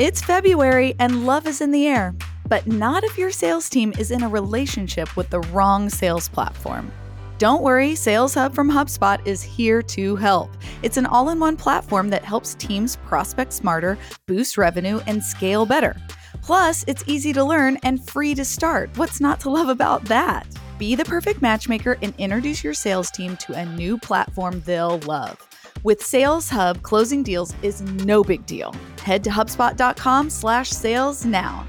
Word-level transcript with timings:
It's 0.00 0.22
February 0.22 0.94
and 1.00 1.26
love 1.26 1.48
is 1.48 1.60
in 1.60 1.72
the 1.72 1.88
air, 1.88 2.14
but 2.46 2.68
not 2.68 3.02
if 3.02 3.18
your 3.18 3.32
sales 3.32 3.68
team 3.68 3.92
is 3.98 4.12
in 4.12 4.22
a 4.22 4.28
relationship 4.28 5.16
with 5.16 5.28
the 5.28 5.40
wrong 5.40 5.88
sales 5.90 6.28
platform. 6.28 6.92
Don't 7.38 7.64
worry, 7.64 7.96
Sales 7.96 8.34
Hub 8.34 8.54
from 8.54 8.70
HubSpot 8.70 9.18
is 9.26 9.42
here 9.42 9.82
to 9.82 10.14
help. 10.14 10.52
It's 10.84 10.98
an 10.98 11.06
all 11.06 11.30
in 11.30 11.40
one 11.40 11.56
platform 11.56 12.10
that 12.10 12.24
helps 12.24 12.54
teams 12.54 12.94
prospect 12.94 13.52
smarter, 13.52 13.98
boost 14.28 14.56
revenue, 14.56 15.00
and 15.08 15.20
scale 15.22 15.66
better. 15.66 15.96
Plus, 16.42 16.84
it's 16.86 17.02
easy 17.08 17.32
to 17.32 17.42
learn 17.42 17.76
and 17.82 18.08
free 18.08 18.36
to 18.36 18.44
start. 18.44 18.96
What's 18.96 19.20
not 19.20 19.40
to 19.40 19.50
love 19.50 19.68
about 19.68 20.04
that? 20.04 20.46
Be 20.78 20.94
the 20.94 21.04
perfect 21.04 21.42
matchmaker 21.42 21.98
and 22.02 22.14
introduce 22.18 22.62
your 22.62 22.74
sales 22.74 23.10
team 23.10 23.36
to 23.38 23.54
a 23.54 23.66
new 23.66 23.98
platform 23.98 24.62
they'll 24.64 24.98
love. 25.00 25.47
With 25.84 26.02
Sales 26.02 26.48
Hub, 26.50 26.82
closing 26.82 27.22
deals 27.22 27.54
is 27.62 27.82
no 27.82 28.24
big 28.24 28.44
deal. 28.46 28.74
Head 29.02 29.24
to 29.24 29.30
HubSpot.com 29.30 30.30
slash 30.30 30.70
sales 30.70 31.24
now. 31.24 31.66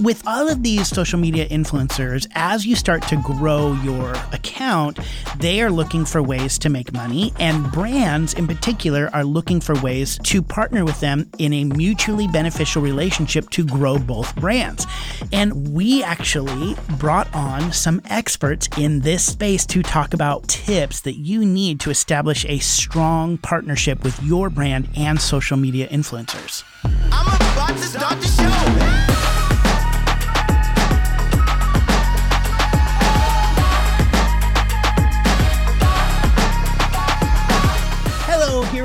With 0.00 0.26
all 0.26 0.48
of 0.48 0.62
these 0.62 0.88
social 0.88 1.18
media 1.18 1.48
influencers, 1.48 2.26
as 2.34 2.66
you 2.66 2.76
start 2.76 3.02
to 3.08 3.16
grow 3.16 3.72
your 3.82 4.12
account, 4.32 4.98
they 5.38 5.60
are 5.60 5.70
looking 5.70 6.04
for 6.04 6.22
ways 6.22 6.58
to 6.58 6.68
make 6.68 6.92
money, 6.92 7.32
and 7.38 7.70
brands 7.72 8.34
in 8.34 8.46
particular 8.46 9.10
are 9.12 9.24
looking 9.24 9.60
for 9.60 9.74
ways 9.80 10.18
to 10.24 10.42
partner 10.42 10.84
with 10.84 11.00
them 11.00 11.28
in 11.38 11.52
a 11.52 11.64
mutually 11.64 12.28
beneficial 12.28 12.82
relationship 12.82 13.48
to 13.50 13.64
grow 13.64 13.98
both 13.98 14.34
brands. 14.36 14.86
And 15.32 15.74
we 15.74 16.02
actually 16.02 16.76
brought 16.98 17.32
on 17.34 17.72
some 17.72 18.00
experts 18.06 18.68
in 18.76 19.00
this 19.00 19.24
space 19.24 19.66
to 19.66 19.82
talk 19.82 20.14
about 20.14 20.48
tips 20.48 21.00
that 21.00 21.16
you 21.16 21.44
need 21.44 21.80
to 21.80 21.90
establish 21.90 22.44
a 22.46 22.58
strong 22.58 23.38
partnership 23.38 24.04
with 24.04 24.22
your 24.22 24.50
brand 24.50 24.88
and 24.96 25.20
social 25.20 25.56
media 25.56 25.88
influencers. 25.88 26.64
I'm 26.84 27.26
about 27.26 27.76
to 27.76 27.82
start 27.82 28.20
the 28.20 28.26
show. 28.26 29.17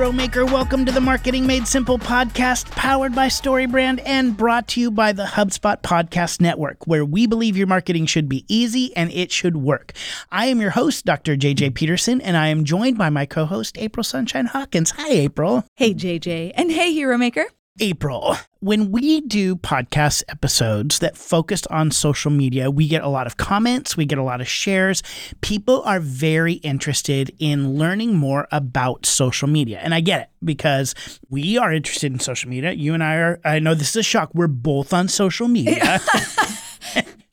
Hero 0.03 0.11
Maker. 0.11 0.45
Welcome 0.45 0.85
to 0.85 0.91
the 0.91 0.99
Marketing 0.99 1.47
Made 1.47 1.65
Simple 1.65 1.97
podcast, 1.97 2.69
powered 2.71 3.15
by 3.15 3.27
StoryBrand 3.27 4.01
and 4.05 4.35
brought 4.35 4.67
to 4.67 4.81
you 4.81 4.91
by 4.91 5.13
the 5.13 5.23
HubSpot 5.23 5.81
Podcast 5.81 6.41
Network, 6.41 6.85
where 6.85 7.05
we 7.05 7.25
believe 7.25 7.55
your 7.55 7.67
marketing 7.67 8.05
should 8.05 8.27
be 8.27 8.43
easy 8.53 8.93
and 8.97 9.09
it 9.13 9.31
should 9.31 9.55
work. 9.55 9.93
I 10.29 10.47
am 10.47 10.59
your 10.59 10.71
host, 10.71 11.05
Dr. 11.05 11.37
JJ 11.37 11.75
Peterson, 11.75 12.19
and 12.19 12.35
I 12.35 12.49
am 12.49 12.65
joined 12.65 12.97
by 12.97 13.09
my 13.09 13.25
co 13.25 13.45
host, 13.45 13.77
April 13.77 14.03
Sunshine 14.03 14.47
Hawkins. 14.47 14.91
Hi, 14.91 15.07
April. 15.07 15.63
Hey, 15.77 15.93
JJ. 15.93 16.51
And 16.53 16.69
hey, 16.69 16.91
Hero 16.91 17.17
Maker. 17.17 17.45
April, 17.79 18.37
when 18.59 18.91
we 18.91 19.21
do 19.21 19.55
podcast 19.55 20.23
episodes 20.29 20.99
that 20.99 21.17
focused 21.17 21.65
on 21.71 21.89
social 21.89 22.29
media, 22.29 22.69
we 22.69 22.87
get 22.87 23.01
a 23.01 23.07
lot 23.07 23.25
of 23.25 23.37
comments, 23.37 23.97
we 23.97 24.05
get 24.05 24.19
a 24.19 24.23
lot 24.23 24.41
of 24.41 24.47
shares. 24.47 25.01
People 25.41 25.81
are 25.81 25.99
very 25.99 26.53
interested 26.53 27.35
in 27.39 27.75
learning 27.75 28.15
more 28.15 28.47
about 28.51 29.07
social 29.07 29.47
media. 29.47 29.79
And 29.79 29.93
I 29.93 30.01
get 30.01 30.21
it 30.21 30.29
because 30.43 30.93
we 31.29 31.57
are 31.57 31.73
interested 31.73 32.11
in 32.11 32.19
social 32.19 32.49
media. 32.49 32.73
You 32.73 32.93
and 32.93 33.03
I 33.03 33.15
are, 33.15 33.39
I 33.43 33.57
know 33.57 33.73
this 33.73 33.89
is 33.89 33.95
a 33.95 34.03
shock, 34.03 34.29
we're 34.35 34.47
both 34.47 34.93
on 34.93 35.07
social 35.07 35.47
media. 35.47 35.99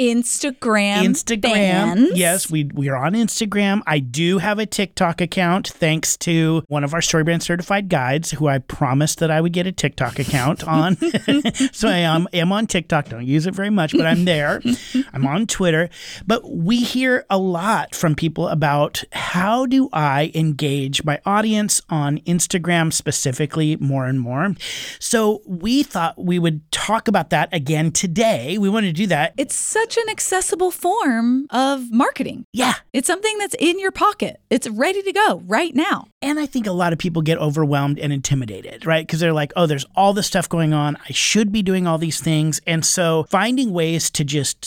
Instagram. 0.00 1.04
Instagram. 1.04 1.52
Fans. 1.52 2.18
Yes, 2.18 2.50
we 2.50 2.64
we 2.72 2.88
are 2.88 2.96
on 2.96 3.12
Instagram. 3.12 3.82
I 3.86 3.98
do 3.98 4.38
have 4.38 4.58
a 4.58 4.64
TikTok 4.64 5.20
account 5.20 5.68
thanks 5.68 6.16
to 6.18 6.62
one 6.68 6.84
of 6.84 6.94
our 6.94 7.00
Storybrand 7.00 7.42
certified 7.42 7.90
guides 7.90 8.30
who 8.30 8.48
I 8.48 8.58
promised 8.58 9.18
that 9.18 9.30
I 9.30 9.42
would 9.42 9.52
get 9.52 9.66
a 9.66 9.72
TikTok 9.72 10.18
account 10.18 10.64
on. 10.66 10.96
so 11.72 11.88
I 11.88 11.98
am, 11.98 12.26
am 12.32 12.50
on 12.50 12.66
TikTok. 12.66 13.10
Don't 13.10 13.26
use 13.26 13.46
it 13.46 13.54
very 13.54 13.68
much, 13.68 13.92
but 13.92 14.06
I'm 14.06 14.24
there. 14.24 14.62
I'm 15.12 15.26
on 15.26 15.46
Twitter. 15.46 15.90
But 16.26 16.50
we 16.50 16.78
hear 16.78 17.26
a 17.28 17.36
lot 17.36 17.94
from 17.94 18.14
people 18.14 18.48
about 18.48 19.04
how 19.12 19.66
do 19.66 19.90
I 19.92 20.32
engage 20.34 21.04
my 21.04 21.20
audience 21.26 21.82
on 21.90 22.20
Instagram 22.20 22.90
specifically 22.90 23.76
more 23.76 24.06
and 24.06 24.18
more. 24.18 24.54
So 24.98 25.42
we 25.44 25.82
thought 25.82 26.16
we 26.16 26.38
would 26.38 26.70
talk 26.72 27.06
about 27.06 27.28
that 27.30 27.52
again 27.52 27.92
today. 27.92 28.56
We 28.56 28.70
want 28.70 28.86
to 28.86 28.92
do 28.92 29.06
that. 29.08 29.34
It's 29.36 29.54
such 29.54 29.89
such 29.90 30.02
an 30.04 30.10
accessible 30.10 30.70
form 30.70 31.46
of 31.50 31.90
marketing. 31.90 32.44
Yeah. 32.52 32.74
It's 32.92 33.08
something 33.08 33.38
that's 33.38 33.56
in 33.58 33.80
your 33.80 33.90
pocket. 33.90 34.40
It's 34.48 34.68
ready 34.68 35.02
to 35.02 35.12
go 35.12 35.42
right 35.46 35.74
now. 35.74 36.06
And 36.22 36.38
I 36.38 36.46
think 36.46 36.68
a 36.68 36.72
lot 36.72 36.92
of 36.92 36.98
people 37.00 37.22
get 37.22 37.38
overwhelmed 37.38 37.98
and 37.98 38.12
intimidated, 38.12 38.86
right? 38.86 39.04
Because 39.04 39.18
they're 39.18 39.32
like, 39.32 39.52
oh, 39.56 39.66
there's 39.66 39.86
all 39.96 40.12
this 40.12 40.28
stuff 40.28 40.48
going 40.48 40.72
on. 40.72 40.96
I 41.08 41.12
should 41.12 41.50
be 41.50 41.62
doing 41.62 41.88
all 41.88 41.98
these 41.98 42.20
things. 42.20 42.60
And 42.68 42.84
so 42.84 43.26
finding 43.30 43.72
ways 43.72 44.10
to 44.10 44.22
just 44.22 44.64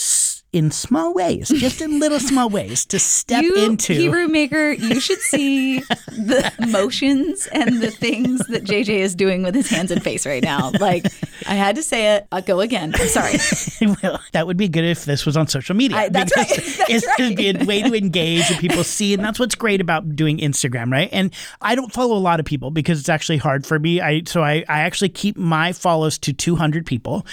in 0.53 0.69
small 0.69 1.13
ways, 1.15 1.49
just 1.49 1.81
in 1.81 1.99
little 1.99 2.19
small 2.19 2.47
ways 2.47 2.85
to 2.85 2.99
step 2.99 3.43
you, 3.43 3.55
into. 3.55 3.93
Hero 3.93 4.27
Maker, 4.27 4.71
you 4.71 4.99
should 4.99 5.19
see 5.19 5.79
the 6.07 6.51
motions 6.69 7.47
and 7.47 7.81
the 7.81 7.89
things 7.89 8.39
that 8.47 8.63
JJ 8.63 8.89
is 8.89 9.15
doing 9.15 9.41
with 9.41 9.55
his 9.55 9.67
hands 9.67 9.89
and 9.89 10.01
face 10.01 10.27
right 10.27 10.43
now. 10.43 10.71
Like, 10.79 11.07
I 11.47 11.55
had 11.55 11.75
to 11.75 11.83
say 11.83 12.15
it. 12.15 12.27
I'll 12.31 12.43
go 12.43 12.59
again. 12.59 12.93
I'm 12.95 13.07
sorry. 13.07 13.33
well, 14.03 14.21
that 14.31 14.45
would 14.45 14.57
be 14.57 14.69
good 14.69 14.85
if 14.85 15.05
this 15.05 15.25
was 15.25 15.35
on 15.35 15.47
social 15.47 15.75
media. 15.75 15.97
I, 15.97 16.09
that's 16.09 16.35
right. 16.37 16.47
That's 16.53 16.89
it's 16.89 17.07
right. 17.07 17.29
to 17.29 17.35
be 17.35 17.49
a 17.49 17.65
way 17.65 17.81
to 17.81 17.95
engage 17.95 18.49
and 18.51 18.59
people 18.59 18.83
see. 18.83 19.13
And 19.13 19.23
that's 19.23 19.39
what's 19.39 19.55
great 19.55 19.81
about 19.81 20.15
doing 20.15 20.37
Instagram, 20.37 20.91
right? 20.91 21.09
And 21.11 21.33
I 21.61 21.75
don't 21.75 21.91
follow 21.91 22.15
a 22.15 22.19
lot 22.19 22.39
of 22.39 22.45
people 22.45 22.71
because 22.71 22.99
it's 22.99 23.09
actually 23.09 23.37
hard 23.37 23.65
for 23.65 23.79
me. 23.79 24.01
I 24.01 24.21
So 24.25 24.43
I, 24.43 24.63
I 24.69 24.81
actually 24.81 25.09
keep 25.09 25.35
my 25.35 25.73
follows 25.73 26.17
to 26.19 26.33
200 26.33 26.85
people. 26.85 27.25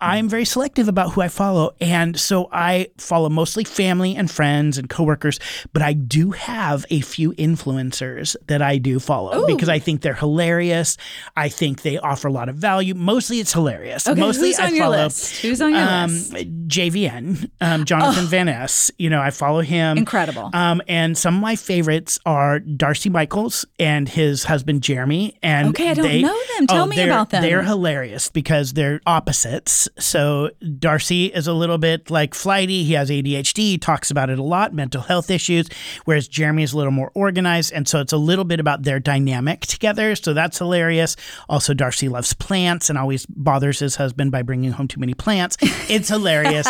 I'm 0.00 0.28
very 0.28 0.44
selective 0.44 0.88
about 0.88 1.12
who 1.12 1.20
I 1.20 1.28
follow. 1.28 1.74
And 1.80 2.18
so 2.18 2.48
I 2.50 2.61
follow 2.98 3.28
mostly 3.28 3.64
family 3.64 4.14
and 4.16 4.30
friends 4.30 4.78
and 4.78 4.88
coworkers, 4.88 5.38
but 5.72 5.82
I 5.82 5.92
do 5.92 6.30
have 6.32 6.84
a 6.90 7.00
few 7.00 7.32
influencers 7.32 8.36
that 8.48 8.62
I 8.62 8.78
do 8.78 8.98
follow 8.98 9.42
Ooh. 9.42 9.46
because 9.46 9.68
I 9.68 9.78
think 9.78 10.02
they're 10.02 10.14
hilarious. 10.14 10.96
I 11.36 11.48
think 11.48 11.82
they 11.82 11.98
offer 11.98 12.28
a 12.28 12.32
lot 12.32 12.48
of 12.48 12.56
value. 12.56 12.94
Mostly 12.94 13.40
it's 13.40 13.52
hilarious. 13.52 14.06
Okay, 14.06 14.18
mostly 14.20 14.48
who's 14.48 14.58
on 14.58 14.66
I 14.66 14.68
your 14.70 14.84
follow 14.84 14.96
list? 15.04 15.36
Who's 15.42 15.60
on 15.62 15.70
your 15.72 15.80
um, 15.80 16.10
list? 16.10 16.32
JVN, 16.68 17.50
um, 17.60 17.84
Jonathan 17.84 18.24
Oh. 18.24 18.28
Van 18.28 18.46
Ness. 18.46 18.90
You 18.98 19.10
know, 19.10 19.20
I 19.20 19.30
follow 19.30 19.60
him. 19.60 19.98
Incredible. 19.98 20.50
Um, 20.52 20.82
and 20.88 21.16
some 21.16 21.36
of 21.36 21.40
my 21.42 21.56
favorites 21.56 22.18
are 22.26 22.58
Darcy 22.60 23.08
Michaels 23.10 23.64
and 23.78 24.08
his 24.08 24.44
husband 24.44 24.82
Jeremy. 24.82 25.38
And 25.42 25.68
Okay, 25.68 25.90
I 25.90 25.94
don't 25.94 26.04
they- 26.06 26.22
know 26.22 26.38
them. 26.58 26.66
Tell 26.66 26.84
oh, 26.84 26.86
me 26.86 27.02
about 27.02 27.30
them. 27.30 27.42
They're 27.42 27.62
hilarious 27.62 28.28
because 28.30 28.72
they're 28.74 29.00
opposites. 29.06 29.88
So 29.98 30.50
Darcy 30.78 31.26
is 31.26 31.46
a 31.46 31.52
little 31.52 31.78
bit 31.78 32.10
like 32.10 32.34
flighty. 32.52 32.84
He 32.84 32.92
has 32.92 33.08
ADHD. 33.08 33.56
He 33.56 33.78
talks 33.78 34.10
about 34.10 34.28
it 34.28 34.38
a 34.38 34.42
lot, 34.42 34.74
mental 34.74 35.00
health 35.00 35.30
issues, 35.30 35.70
whereas 36.04 36.28
Jeremy 36.28 36.64
is 36.64 36.74
a 36.74 36.76
little 36.76 36.92
more 36.92 37.10
organized. 37.14 37.72
And 37.72 37.88
so 37.88 38.00
it's 38.00 38.12
a 38.12 38.18
little 38.18 38.44
bit 38.44 38.60
about 38.60 38.82
their 38.82 39.00
dynamic 39.00 39.62
together. 39.62 40.14
So 40.14 40.34
that's 40.34 40.58
hilarious. 40.58 41.16
Also, 41.48 41.72
Darcy 41.72 42.10
loves 42.10 42.34
plants 42.34 42.90
and 42.90 42.98
always 42.98 43.24
bothers 43.24 43.78
his 43.78 43.96
husband 43.96 44.32
by 44.32 44.42
bringing 44.42 44.70
home 44.72 44.86
too 44.86 45.00
many 45.00 45.14
plants. 45.14 45.56
It's 45.88 46.10
hilarious. 46.10 46.66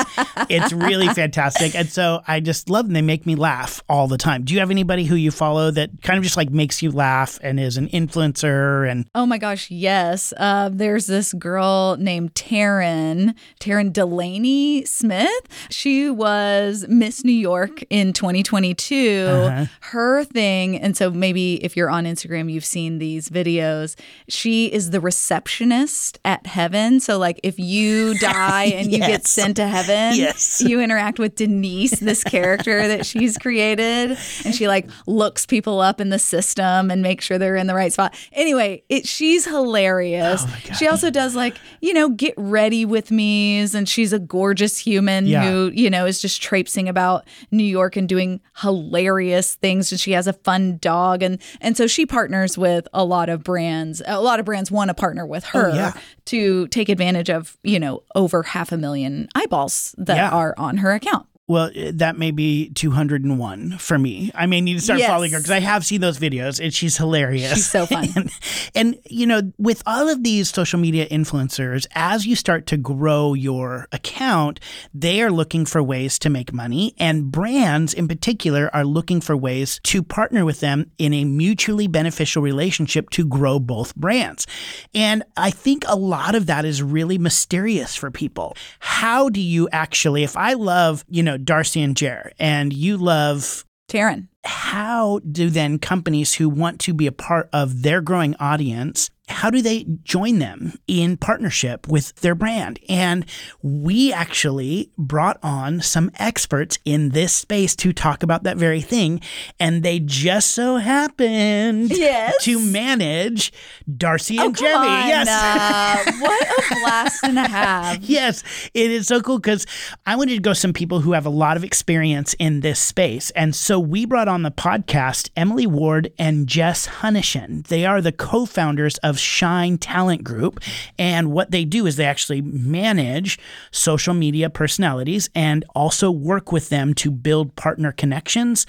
it's 0.48 0.72
really 0.72 1.08
fantastic. 1.14 1.74
And 1.74 1.88
so 1.88 2.20
I 2.28 2.38
just 2.38 2.70
love 2.70 2.84
them. 2.86 2.94
They 2.94 3.02
make 3.02 3.26
me 3.26 3.34
laugh 3.34 3.82
all 3.88 4.06
the 4.06 4.18
time. 4.18 4.44
Do 4.44 4.54
you 4.54 4.60
have 4.60 4.70
anybody 4.70 5.02
who 5.02 5.16
you 5.16 5.32
follow 5.32 5.72
that 5.72 5.90
kind 6.02 6.16
of 6.16 6.22
just 6.22 6.36
like 6.36 6.50
makes 6.50 6.80
you 6.80 6.92
laugh 6.92 7.40
and 7.42 7.58
is 7.58 7.76
an 7.76 7.88
influencer 7.88 8.88
and 8.88 9.08
Oh 9.16 9.26
my 9.26 9.38
gosh, 9.38 9.68
yes. 9.68 10.32
Uh, 10.36 10.70
there's 10.72 11.06
this 11.06 11.32
girl 11.32 11.96
named 11.98 12.34
Taryn, 12.34 13.34
Taryn 13.58 13.92
Delanie 13.92 14.86
Smith. 14.86 15.71
She 15.72 16.08
was 16.10 16.84
Miss 16.88 17.24
New 17.24 17.32
York 17.32 17.82
in 17.90 18.12
2022. 18.12 19.26
Uh-huh. 19.28 19.64
Her 19.80 20.24
thing, 20.24 20.76
and 20.78 20.96
so 20.96 21.10
maybe 21.10 21.54
if 21.64 21.76
you're 21.76 21.90
on 21.90 22.04
Instagram, 22.04 22.50
you've 22.52 22.64
seen 22.64 22.98
these 22.98 23.28
videos. 23.28 23.96
She 24.28 24.66
is 24.72 24.90
the 24.90 25.00
receptionist 25.00 26.18
at 26.24 26.46
heaven. 26.46 27.00
So, 27.00 27.18
like, 27.18 27.40
if 27.42 27.58
you 27.58 28.14
die 28.18 28.64
and 28.66 28.92
you 28.92 28.98
get 28.98 29.26
sent 29.26 29.56
to 29.56 29.66
heaven, 29.66 30.16
Yes. 30.18 30.60
you 30.60 30.80
interact 30.80 31.18
with 31.18 31.36
Denise, 31.36 31.98
this 32.00 32.22
character 32.22 32.86
that 32.88 33.06
she's 33.06 33.38
created, 33.38 34.16
and 34.44 34.54
she 34.54 34.68
like 34.68 34.88
looks 35.06 35.46
people 35.46 35.80
up 35.80 36.00
in 36.00 36.10
the 36.10 36.18
system 36.18 36.90
and 36.90 37.02
makes 37.02 37.24
sure 37.24 37.38
they're 37.38 37.56
in 37.56 37.66
the 37.66 37.74
right 37.74 37.92
spot. 37.92 38.14
Anyway, 38.32 38.82
it 38.88 39.06
she's 39.06 39.44
hilarious. 39.46 40.42
Oh 40.46 40.56
she 40.78 40.86
also 40.86 41.10
does 41.10 41.34
like, 41.34 41.56
you 41.80 41.92
know, 41.94 42.08
get 42.10 42.34
ready 42.36 42.84
with 42.84 43.10
me's 43.10 43.74
and 43.74 43.88
she's 43.88 44.12
a 44.12 44.18
gorgeous 44.18 44.78
human 44.78 45.26
Yeah. 45.26 45.42
who, 45.50 45.51
you 45.72 45.88
know, 45.90 46.06
is 46.06 46.20
just 46.20 46.42
traipsing 46.42 46.88
about 46.88 47.26
New 47.50 47.64
York 47.64 47.96
and 47.96 48.08
doing 48.08 48.40
hilarious 48.60 49.54
things 49.54 49.92
and 49.92 50.00
she 50.00 50.12
has 50.12 50.26
a 50.26 50.32
fun 50.32 50.78
dog 50.78 51.22
and 51.22 51.38
and 51.60 51.76
so 51.76 51.86
she 51.86 52.06
partners 52.06 52.56
with 52.58 52.88
a 52.92 53.04
lot 53.04 53.28
of 53.28 53.42
brands. 53.44 54.02
A 54.06 54.20
lot 54.20 54.40
of 54.40 54.44
brands 54.46 54.70
want 54.70 54.88
to 54.88 54.94
partner 54.94 55.26
with 55.26 55.44
oh, 55.54 55.58
her 55.58 55.70
Oh, 55.70 55.74
yeah. 55.74 55.92
to 56.26 56.66
take 56.68 56.88
advantage 56.88 57.30
of, 57.30 57.56
you 57.62 57.78
know, 57.78 58.02
over 58.14 58.42
half 58.42 58.72
a 58.72 58.76
million 58.76 59.28
eyeballs 59.34 59.94
that 59.98 60.16
Yeah. 60.16 60.30
are 60.30 60.54
on 60.58 60.78
her 60.78 60.92
account. 60.92 61.26
Well, 61.48 61.70
eh, 61.74 61.90
that 61.96 62.16
may 62.16 62.30
be 62.30 62.70
201 62.70 63.76
for 63.78 63.98
me. 63.98 64.30
I 64.32 64.46
may 64.46 64.60
need 64.60 64.74
to 64.74 64.80
start 64.80 65.00
Yes. 65.00 65.08
following 65.10 65.32
her 65.32 65.38
because 65.38 65.50
I 65.50 65.58
have 65.58 65.84
seen 65.84 66.00
those 66.00 66.16
videos 66.18 66.62
and 66.62 66.72
she's 66.72 66.96
hilarious. 66.96 67.52
She's 67.54 67.68
so 67.68 67.84
fun. 67.86 68.08
and, 68.14 68.30
and, 68.76 68.96
you 69.10 69.26
know, 69.26 69.52
with 69.58 69.82
all 69.84 70.08
of 70.08 70.22
these 70.22 70.50
social 70.50 70.78
media 70.78 71.06
influencers, 71.08 71.86
as 71.96 72.26
you 72.26 72.36
start 72.36 72.66
to 72.68 72.76
grow 72.76 73.34
your 73.34 73.88
account, 73.90 74.60
they 74.94 75.20
are 75.20 75.32
looking 75.32 75.66
for 75.66 75.82
ways 75.82 76.16
to 76.20 76.30
make 76.30 76.52
money. 76.52 76.94
And 76.96 77.32
brands 77.32 77.92
in 77.92 78.06
particular 78.06 78.70
are 78.72 78.84
looking 78.84 79.20
for 79.20 79.36
ways 79.36 79.80
to 79.84 80.00
partner 80.02 80.44
with 80.44 80.60
them 80.60 80.92
in 80.98 81.12
a 81.12 81.24
mutually 81.24 81.88
beneficial 81.88 82.40
relationship 82.40 83.10
to 83.10 83.26
grow 83.26 83.58
both 83.58 83.96
brands. 83.96 84.46
And 84.94 85.24
I 85.36 85.50
think 85.50 85.82
a 85.88 85.96
lot 85.96 86.36
of 86.36 86.46
that 86.46 86.64
is 86.64 86.84
really 86.84 87.18
mysterious 87.18 87.96
for 87.96 88.12
people. 88.12 88.56
How 88.78 89.28
do 89.28 89.40
you 89.40 89.68
actually, 89.72 90.22
if 90.22 90.36
I 90.36 90.52
love, 90.52 91.04
you 91.10 91.22
know, 91.24 91.31
Darcy 91.38 91.82
and 91.82 91.96
Jer, 91.96 92.32
and 92.38 92.72
you 92.72 92.96
love 92.96 93.64
Taryn. 93.88 94.28
how 94.44 95.20
do 95.30 95.50
then 95.50 95.78
companies 95.78 96.34
who 96.34 96.48
want 96.48 96.80
to 96.80 96.94
be 96.94 97.06
a 97.06 97.12
part 97.12 97.48
of 97.52 97.82
their 97.82 98.00
growing 98.00 98.34
audience 98.36 99.10
how 99.32 99.50
do 99.50 99.60
they 99.62 99.84
join 100.04 100.38
them 100.38 100.74
in 100.86 101.16
partnership 101.16 101.88
with 101.88 102.14
their 102.16 102.34
brand 102.34 102.78
and 102.88 103.24
we 103.62 104.12
actually 104.12 104.90
brought 104.96 105.38
on 105.42 105.80
some 105.80 106.10
experts 106.18 106.78
in 106.84 107.10
this 107.10 107.34
space 107.34 107.74
to 107.76 107.92
talk 107.92 108.22
about 108.22 108.42
that 108.44 108.56
very 108.56 108.80
thing 108.80 109.20
and 109.58 109.82
they 109.82 109.98
just 109.98 110.50
so 110.50 110.76
happened 110.76 111.90
Yes. 111.90 112.42
to 112.44 112.58
manage 112.60 113.52
darcy 113.96 114.38
Oh, 114.38 114.46
and 114.46 114.56
jemmy 114.56 114.86
on, 114.88 115.08
yes 115.08 115.28
uh, 115.28 116.12
what 116.20 116.48
a 116.48 116.74
blast 116.80 117.24
and 117.24 117.38
a 117.38 117.48
half. 117.48 117.98
Yes, 118.02 118.42
it 118.74 118.90
is 118.90 119.06
so 119.06 119.20
cool 119.20 119.38
because 119.38 119.66
I 120.06 120.16
wanted 120.16 120.34
to 120.34 120.40
go 120.40 120.52
some 120.52 120.72
people 120.72 121.00
who 121.00 121.12
have 121.12 121.26
a 121.26 121.30
lot 121.30 121.56
of 121.56 121.64
experience 121.64 122.34
in 122.38 122.60
this 122.60 122.78
space. 122.80 123.30
And 123.30 123.54
so 123.54 123.78
we 123.78 124.04
brought 124.06 124.28
on 124.28 124.42
the 124.42 124.50
podcast 124.50 125.30
Emily 125.36 125.66
Ward 125.66 126.12
and 126.18 126.46
Jess 126.46 126.86
Hunichen. 126.86 127.66
They 127.66 127.84
are 127.86 128.00
the 128.00 128.12
co 128.12 128.46
founders 128.46 128.98
of 128.98 129.18
Shine 129.22 129.78
Talent 129.78 130.24
Group. 130.24 130.60
And 130.98 131.32
what 131.32 131.50
they 131.50 131.64
do 131.64 131.86
is 131.86 131.96
they 131.96 132.04
actually 132.04 132.42
manage 132.42 133.38
social 133.70 134.14
media 134.14 134.50
personalities 134.50 135.30
and 135.34 135.64
also 135.74 136.10
work 136.10 136.52
with 136.52 136.68
them 136.68 136.94
to 136.94 137.10
build 137.10 137.56
partner 137.56 137.92
connections, 137.92 138.66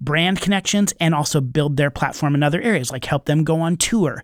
brand 0.00 0.40
connections, 0.40 0.94
and 1.00 1.14
also 1.14 1.40
build 1.40 1.76
their 1.76 1.90
platform 1.90 2.34
in 2.34 2.42
other 2.42 2.60
areas, 2.60 2.90
like 2.90 3.04
help 3.04 3.26
them 3.26 3.44
go 3.44 3.60
on 3.60 3.76
tour. 3.76 4.22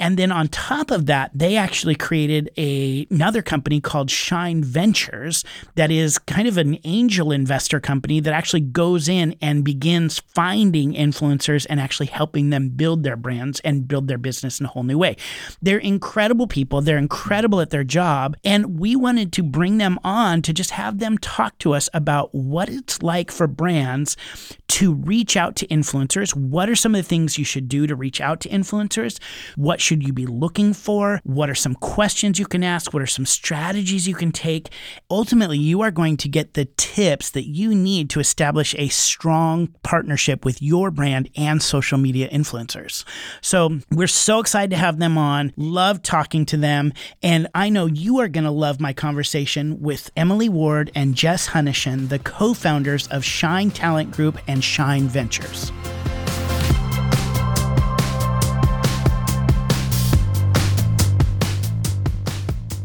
And 0.00 0.16
then 0.16 0.32
on 0.32 0.48
top 0.48 0.90
of 0.90 1.06
that, 1.06 1.30
they 1.34 1.56
actually 1.56 1.94
created 1.94 2.50
a, 2.56 3.06
another 3.10 3.42
company 3.42 3.80
called 3.80 4.10
Shine 4.10 4.62
Ventures 4.62 5.44
that 5.74 5.90
is 5.90 6.18
kind 6.18 6.48
of 6.48 6.58
an 6.58 6.78
angel 6.84 7.32
investor 7.32 7.80
company 7.80 8.20
that 8.20 8.32
actually 8.32 8.60
goes 8.60 9.08
in 9.08 9.36
and 9.40 9.64
begins 9.64 10.18
finding 10.18 10.92
influencers 10.92 11.66
and 11.68 11.80
actually 11.80 12.06
helping 12.06 12.50
them 12.50 12.68
build 12.70 13.02
their 13.02 13.16
brands 13.16 13.60
and 13.60 13.88
build 13.88 14.08
their 14.08 14.18
business 14.18 14.60
in 14.60 14.66
a 14.66 14.68
whole 14.68 14.82
new 14.82 14.98
way. 14.98 15.16
They're 15.62 15.78
incredible 15.78 16.46
people. 16.46 16.80
They're 16.80 16.98
incredible 16.98 17.60
at 17.60 17.70
their 17.70 17.84
job. 17.84 18.36
And 18.44 18.78
we 18.78 18.96
wanted 18.96 19.32
to 19.34 19.42
bring 19.42 19.78
them 19.78 19.98
on 20.04 20.42
to 20.42 20.52
just 20.52 20.72
have 20.72 20.98
them 20.98 21.18
talk 21.18 21.58
to 21.58 21.74
us 21.74 21.88
about 21.94 22.34
what 22.34 22.68
it's 22.68 23.02
like 23.02 23.30
for 23.30 23.46
brands 23.46 24.16
to 24.68 24.92
reach 24.92 25.36
out 25.36 25.56
to 25.56 25.66
influencers. 25.68 26.34
What 26.34 26.68
are 26.68 26.74
some 26.74 26.94
of 26.94 26.98
the 26.98 27.08
things 27.08 27.38
you 27.38 27.44
should 27.44 27.68
do 27.68 27.86
to 27.86 27.94
reach 27.94 28.20
out 28.20 28.40
to 28.40 28.48
influencers? 28.48 29.20
What 29.56 29.80
should 29.80 30.02
you 30.02 30.12
be 30.12 30.26
looking 30.26 30.72
for? 30.72 31.20
What 31.22 31.48
are 31.48 31.54
some 31.54 31.74
questions 31.76 32.38
you 32.38 32.46
can 32.46 32.64
ask? 32.64 32.92
What 32.92 33.02
are 33.02 33.06
some 33.06 33.26
strategies 33.26 34.08
you 34.08 34.14
can 34.14 34.32
take? 34.32 34.70
Ultimately, 35.10 35.58
you 35.58 35.82
are 35.82 35.90
going 35.90 36.16
to 36.16 36.28
get 36.28 36.54
the 36.54 36.64
tips 36.76 37.30
that 37.30 37.46
you 37.46 37.74
need 37.74 38.10
to 38.10 38.20
establish 38.20 38.74
a 38.76 38.88
strong 38.88 39.68
partnership 39.82 40.44
with 40.44 40.60
your 40.60 40.90
brand 40.90 41.30
and 41.36 41.62
social 41.62 41.98
media 41.98 42.28
influencers. 42.28 43.04
So, 43.42 43.78
we're 43.90 44.06
so 44.06 44.40
excited 44.40 44.70
to 44.70 44.76
have 44.76 44.98
them 44.98 45.03
on. 45.18 45.52
Love 45.56 46.02
talking 46.02 46.46
to 46.46 46.56
them. 46.56 46.92
And 47.22 47.48
I 47.54 47.68
know 47.68 47.86
you 47.86 48.18
are 48.20 48.28
going 48.28 48.44
to 48.44 48.50
love 48.50 48.80
my 48.80 48.92
conversation 48.92 49.80
with 49.80 50.10
Emily 50.16 50.48
Ward 50.48 50.90
and 50.94 51.14
Jess 51.14 51.48
Hunichen, 51.48 52.08
the 52.08 52.18
co 52.18 52.54
founders 52.54 53.06
of 53.08 53.24
Shine 53.24 53.70
Talent 53.70 54.10
Group 54.10 54.38
and 54.48 54.64
Shine 54.64 55.08
Ventures. 55.08 55.70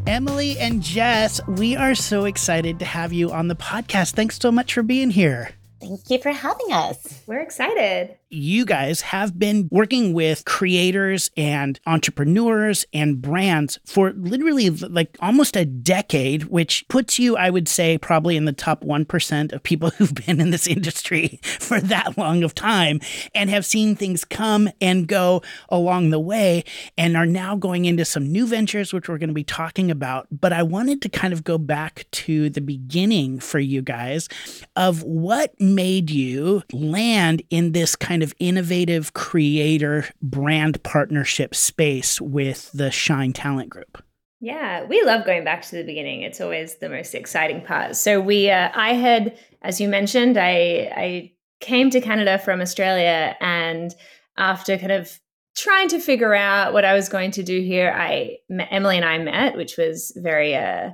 Emily 0.06 0.60
and 0.60 0.84
Jess, 0.84 1.40
we 1.48 1.76
are 1.76 1.96
so 1.96 2.26
excited 2.26 2.80
to 2.80 2.86
have 2.86 3.14
you 3.14 3.32
on 3.32 3.48
the 3.48 3.56
podcast. 3.56 4.16
Thanks 4.16 4.38
so 4.38 4.52
much 4.52 4.74
for 4.74 4.84
being 4.84 5.12
here. 5.12 5.52
Thank 5.80 6.10
you 6.10 6.20
for 6.20 6.32
having 6.32 6.74
us. 6.74 7.24
We're 7.26 7.40
excited. 7.40 8.19
You 8.32 8.64
guys 8.64 9.02
have 9.02 9.40
been 9.40 9.68
working 9.72 10.14
with 10.14 10.46
creators 10.46 11.32
and 11.36 11.80
entrepreneurs 11.88 12.86
and 12.94 13.20
brands 13.20 13.80
for 13.88 14.12
literally 14.12 14.70
like 14.70 15.18
almost 15.20 15.56
a 15.56 15.66
decade, 15.66 16.44
which 16.44 16.88
puts 16.90 17.18
you, 17.18 17.36
I 17.36 17.50
would 17.50 17.68
say, 17.68 17.98
probably 17.98 18.38
in 18.38 18.46
the 18.46 18.54
top 18.54 18.84
1% 18.84 19.52
of 19.52 19.64
people 19.64 19.90
who've 19.98 20.14
been 20.14 20.40
in 20.40 20.52
this 20.52 20.68
industry 20.68 21.40
for 21.44 21.82
that 21.82 22.20
long 22.20 22.44
of 22.44 22.54
time 22.54 23.00
and 23.34 23.50
have 23.50 23.66
seen 23.66 23.96
things 23.96 24.24
come 24.24 24.70
and 24.80 25.08
go 25.08 25.42
along 25.70 26.12
the 26.12 26.20
way 26.20 26.64
and 27.00 27.18
are 27.18 27.26
now 27.26 27.56
going 27.56 27.86
into 27.86 28.06
some 28.06 28.32
new 28.32 28.46
ventures, 28.46 28.94
which 28.94 29.10
we're 29.10 29.18
going 29.18 29.30
to 29.30 29.34
be 29.34 29.44
talking 29.44 29.90
about. 29.90 30.28
But 30.30 30.54
I 30.54 30.62
wanted 30.62 31.02
to 31.02 31.10
kind 31.10 31.34
of 31.34 31.44
go 31.44 31.58
back 31.58 32.06
to 32.12 32.52
the 32.52 32.62
beginning 32.62 33.40
for 33.40 33.58
you 33.58 33.82
guys 33.82 34.30
of 34.76 35.02
what 35.02 35.60
made 35.60 36.12
you 36.12 36.62
land 36.72 37.42
in 37.50 37.72
this 37.72 37.96
kind 37.96 38.19
of 38.24 38.34
innovative 38.40 39.14
creator 39.14 40.06
brand 40.22 40.82
partnership 40.84 41.56
space 41.56 42.20
with 42.22 42.72
the 42.74 42.92
Shine 42.92 43.34
Talent 43.34 43.70
Group? 43.70 44.04
Yeah, 44.42 44.86
we 44.86 45.02
love 45.04 45.26
going 45.26 45.44
back 45.44 45.64
to 45.64 45.76
the 45.76 45.84
beginning. 45.84 46.22
It's 46.22 46.40
always 46.40 46.76
the 46.78 46.90
most 46.90 47.14
exciting 47.14 47.62
part. 47.62 47.96
So 47.98 48.22
we, 48.22 48.50
uh, 48.50 48.70
I 48.74 48.94
had, 48.94 49.38
as 49.62 49.82
you 49.82 49.90
mentioned, 49.90 50.38
I 50.38 50.92
I 50.96 51.34
came 51.60 51.90
to 51.90 52.00
Canada 52.00 52.40
from 52.40 52.62
Australia, 52.62 53.36
and 53.42 53.94
after 54.38 54.78
kind 54.78 54.94
of 54.94 55.20
trying 55.58 55.90
to 55.90 56.00
figure 56.00 56.34
out 56.34 56.72
what 56.72 56.86
I 56.86 56.94
was 56.94 57.10
going 57.10 57.32
to 57.32 57.44
do 57.44 57.60
here, 57.60 57.94
I 57.94 58.38
Emily 58.72 58.96
and 58.96 59.06
I 59.06 59.18
met, 59.18 59.58
which 59.58 59.78
was 59.78 60.14
very 60.16 60.56
uh, 60.56 60.92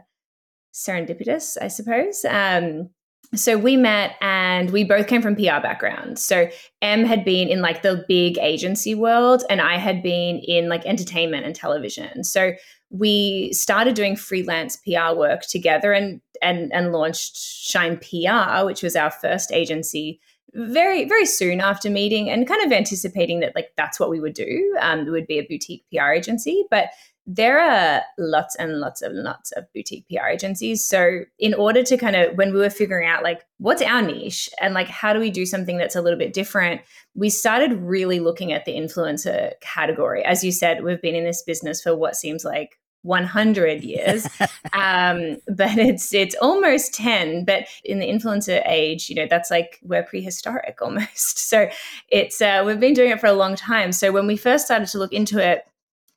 serendipitous, 0.74 1.56
I 1.62 1.68
suppose. 1.68 2.26
Um, 2.28 2.90
so 3.34 3.58
we 3.58 3.76
met 3.76 4.16
and 4.22 4.72
we 4.72 4.84
both 4.84 5.08
came 5.08 5.22
from 5.22 5.36
PR 5.36 5.62
backgrounds. 5.62 6.24
So 6.24 6.50
M 6.82 7.04
had 7.06 7.26
been 7.26 7.50
in 7.50 7.62
like 7.62 7.82
the 7.82 8.06
big 8.08 8.38
agency 8.38 8.96
world 8.96 9.44
and 9.50 9.62
I 9.62 9.78
had 9.78 10.04
been 10.04 10.40
in 10.40 10.70
like 10.70 10.86
entertainment 10.86 11.46
and 11.46 11.56
television. 11.56 12.24
So 12.24 12.54
we 12.90 13.52
started 13.54 13.96
doing 13.96 14.16
freelance 14.16 14.78
PR 14.78 15.16
work 15.16 15.42
together 15.42 15.92
and 15.92 16.22
and 16.42 16.72
and 16.74 16.92
launched 16.92 17.38
Shine 17.38 17.98
PR, 17.98 18.66
which 18.66 18.84
was 18.84 18.96
our 18.96 19.12
first 19.12 19.52
agency 19.52 20.20
very 20.54 21.04
very 21.04 21.26
soon 21.26 21.60
after 21.60 21.90
meeting 21.90 22.30
and 22.30 22.48
kind 22.48 22.64
of 22.66 22.72
anticipating 22.72 23.42
that 23.42 23.54
like 23.56 23.72
that's 23.76 24.00
what 24.00 24.10
we 24.10 24.20
would 24.20 24.34
do. 24.34 24.76
Um, 24.80 25.02
it 25.02 25.10
would 25.10 25.28
be 25.28 25.40
a 25.40 25.48
boutique 25.48 25.84
PR 25.92 26.12
agency, 26.12 26.66
but 26.70 26.90
there 27.28 27.60
are 27.60 28.04
lots 28.18 28.56
and 28.56 28.80
lots 28.80 29.02
and 29.02 29.24
lots 29.24 29.52
of 29.54 29.72
boutique 29.74 30.08
PR 30.08 30.28
agencies. 30.28 30.86
So, 30.86 31.22
in 31.40 31.54
order 31.54 31.82
to 31.84 31.98
kind 31.98 32.16
of, 32.16 32.36
when 32.38 32.54
we 32.54 32.60
were 32.60 32.70
figuring 32.70 33.08
out 33.08 33.24
like 33.24 33.46
what's 33.58 33.82
our 33.82 34.02
niche 34.02 34.50
and 34.62 34.74
like 34.74 34.88
how 34.88 35.14
do 35.14 35.20
we 35.20 35.32
do 35.32 35.46
something 35.46 35.78
that's 35.78 35.96
a 35.96 36.02
little 36.02 36.20
bit 36.20 36.34
different, 36.34 36.82
we 37.16 37.30
started 37.30 37.74
really 37.82 38.20
looking 38.20 38.52
at 38.52 38.66
the 38.66 38.74
influencer 38.74 39.54
category. 39.62 40.24
As 40.24 40.44
you 40.44 40.52
said, 40.52 40.84
we've 40.84 41.02
been 41.02 41.16
in 41.16 41.24
this 41.24 41.42
business 41.42 41.82
for 41.82 41.96
what 41.96 42.16
seems 42.16 42.46
like 42.46 42.78
100 43.06 43.84
years 43.84 44.28
um, 44.74 45.38
but 45.48 45.78
it's 45.78 46.12
it's 46.12 46.36
almost 46.42 46.92
10 46.96 47.46
but 47.46 47.68
in 47.84 48.00
the 48.00 48.08
influencer 48.08 48.64
age 48.68 49.10
you 49.10 49.16
know 49.16 49.28
that's 49.30 49.52
like 49.52 49.80
we're 49.84 50.02
prehistoric 50.02 50.78
almost 50.82 51.38
so 51.38 51.70
it's 52.10 52.42
uh, 52.42 52.64
we've 52.66 52.80
been 52.80 52.96
doing 52.96 53.12
it 53.12 53.20
for 53.20 53.28
a 53.28 53.34
long 53.34 53.56
time 53.56 53.92
so 53.92 54.12
when 54.12 54.26
we 54.26 54.36
first 54.36 54.66
started 54.66 54.88
to 54.88 54.98
look 54.98 55.14
into 55.14 55.38
it 55.38 55.68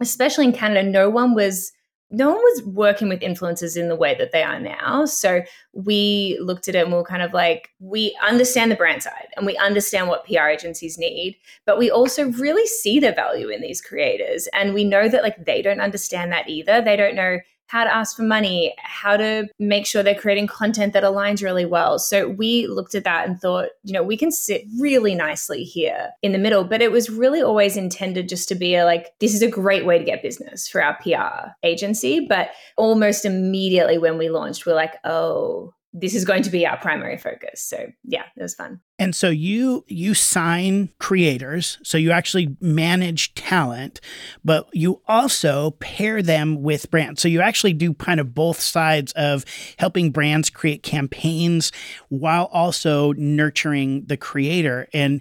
especially 0.00 0.46
in 0.46 0.52
Canada, 0.52 0.88
no 0.88 1.10
one 1.10 1.34
was 1.34 1.72
no 2.10 2.30
one 2.30 2.38
was 2.38 2.62
working 2.64 3.08
with 3.08 3.20
influencers 3.20 3.76
in 3.76 3.88
the 3.88 3.96
way 3.96 4.14
that 4.14 4.32
they 4.32 4.42
are 4.42 4.58
now. 4.58 5.04
So 5.04 5.42
we 5.72 6.38
looked 6.40 6.66
at 6.66 6.74
it 6.74 6.84
and 6.84 6.92
we 6.92 6.98
are 6.98 7.04
kind 7.04 7.22
of 7.22 7.34
like, 7.34 7.68
we 7.80 8.16
understand 8.26 8.70
the 8.70 8.76
brand 8.76 9.02
side 9.02 9.28
and 9.36 9.44
we 9.44 9.58
understand 9.58 10.08
what 10.08 10.24
PR 10.24 10.48
agencies 10.48 10.96
need, 10.96 11.36
but 11.66 11.78
we 11.78 11.90
also 11.90 12.30
really 12.30 12.66
see 12.66 12.98
the 12.98 13.12
value 13.12 13.48
in 13.48 13.60
these 13.60 13.82
creators. 13.82 14.48
And 14.54 14.72
we 14.72 14.84
know 14.84 15.08
that 15.08 15.22
like 15.22 15.44
they 15.44 15.60
don't 15.60 15.80
understand 15.80 16.32
that 16.32 16.48
either. 16.48 16.80
They 16.80 16.96
don't 16.96 17.14
know 17.14 17.40
how 17.68 17.84
to 17.84 17.94
ask 17.94 18.16
for 18.16 18.22
money, 18.22 18.74
how 18.78 19.16
to 19.16 19.46
make 19.58 19.86
sure 19.86 20.02
they're 20.02 20.14
creating 20.14 20.46
content 20.46 20.94
that 20.94 21.04
aligns 21.04 21.42
really 21.42 21.66
well. 21.66 21.98
So 21.98 22.28
we 22.28 22.66
looked 22.66 22.94
at 22.94 23.04
that 23.04 23.28
and 23.28 23.38
thought, 23.38 23.68
you 23.84 23.92
know, 23.92 24.02
we 24.02 24.16
can 24.16 24.32
sit 24.32 24.64
really 24.78 25.14
nicely 25.14 25.64
here 25.64 26.10
in 26.22 26.32
the 26.32 26.38
middle. 26.38 26.64
But 26.64 26.80
it 26.80 26.90
was 26.90 27.10
really 27.10 27.42
always 27.42 27.76
intended 27.76 28.28
just 28.28 28.48
to 28.48 28.54
be 28.54 28.74
a 28.74 28.86
like, 28.86 29.08
this 29.20 29.34
is 29.34 29.42
a 29.42 29.48
great 29.48 29.84
way 29.84 29.98
to 29.98 30.04
get 30.04 30.22
business 30.22 30.66
for 30.66 30.82
our 30.82 30.98
PR 31.02 31.50
agency. 31.62 32.26
But 32.26 32.50
almost 32.78 33.26
immediately 33.26 33.98
when 33.98 34.16
we 34.16 34.30
launched, 34.30 34.64
we're 34.64 34.74
like, 34.74 34.96
oh, 35.04 35.74
this 35.92 36.14
is 36.14 36.24
going 36.24 36.42
to 36.44 36.50
be 36.50 36.66
our 36.66 36.78
primary 36.78 37.18
focus. 37.18 37.60
So 37.60 37.86
yeah, 38.02 38.24
it 38.34 38.42
was 38.42 38.54
fun. 38.54 38.80
And 38.98 39.14
so 39.14 39.30
you 39.30 39.84
you 39.86 40.12
sign 40.12 40.90
creators, 40.98 41.78
so 41.84 41.96
you 41.96 42.10
actually 42.10 42.56
manage 42.60 43.32
talent, 43.34 44.00
but 44.44 44.68
you 44.72 45.00
also 45.06 45.72
pair 45.72 46.20
them 46.20 46.62
with 46.62 46.90
brands. 46.90 47.22
So 47.22 47.28
you 47.28 47.40
actually 47.40 47.74
do 47.74 47.94
kind 47.94 48.18
of 48.18 48.34
both 48.34 48.58
sides 48.60 49.12
of 49.12 49.44
helping 49.78 50.10
brands 50.10 50.50
create 50.50 50.82
campaigns 50.82 51.70
while 52.08 52.46
also 52.46 53.12
nurturing 53.12 54.04
the 54.06 54.16
creator. 54.16 54.88
And 54.92 55.20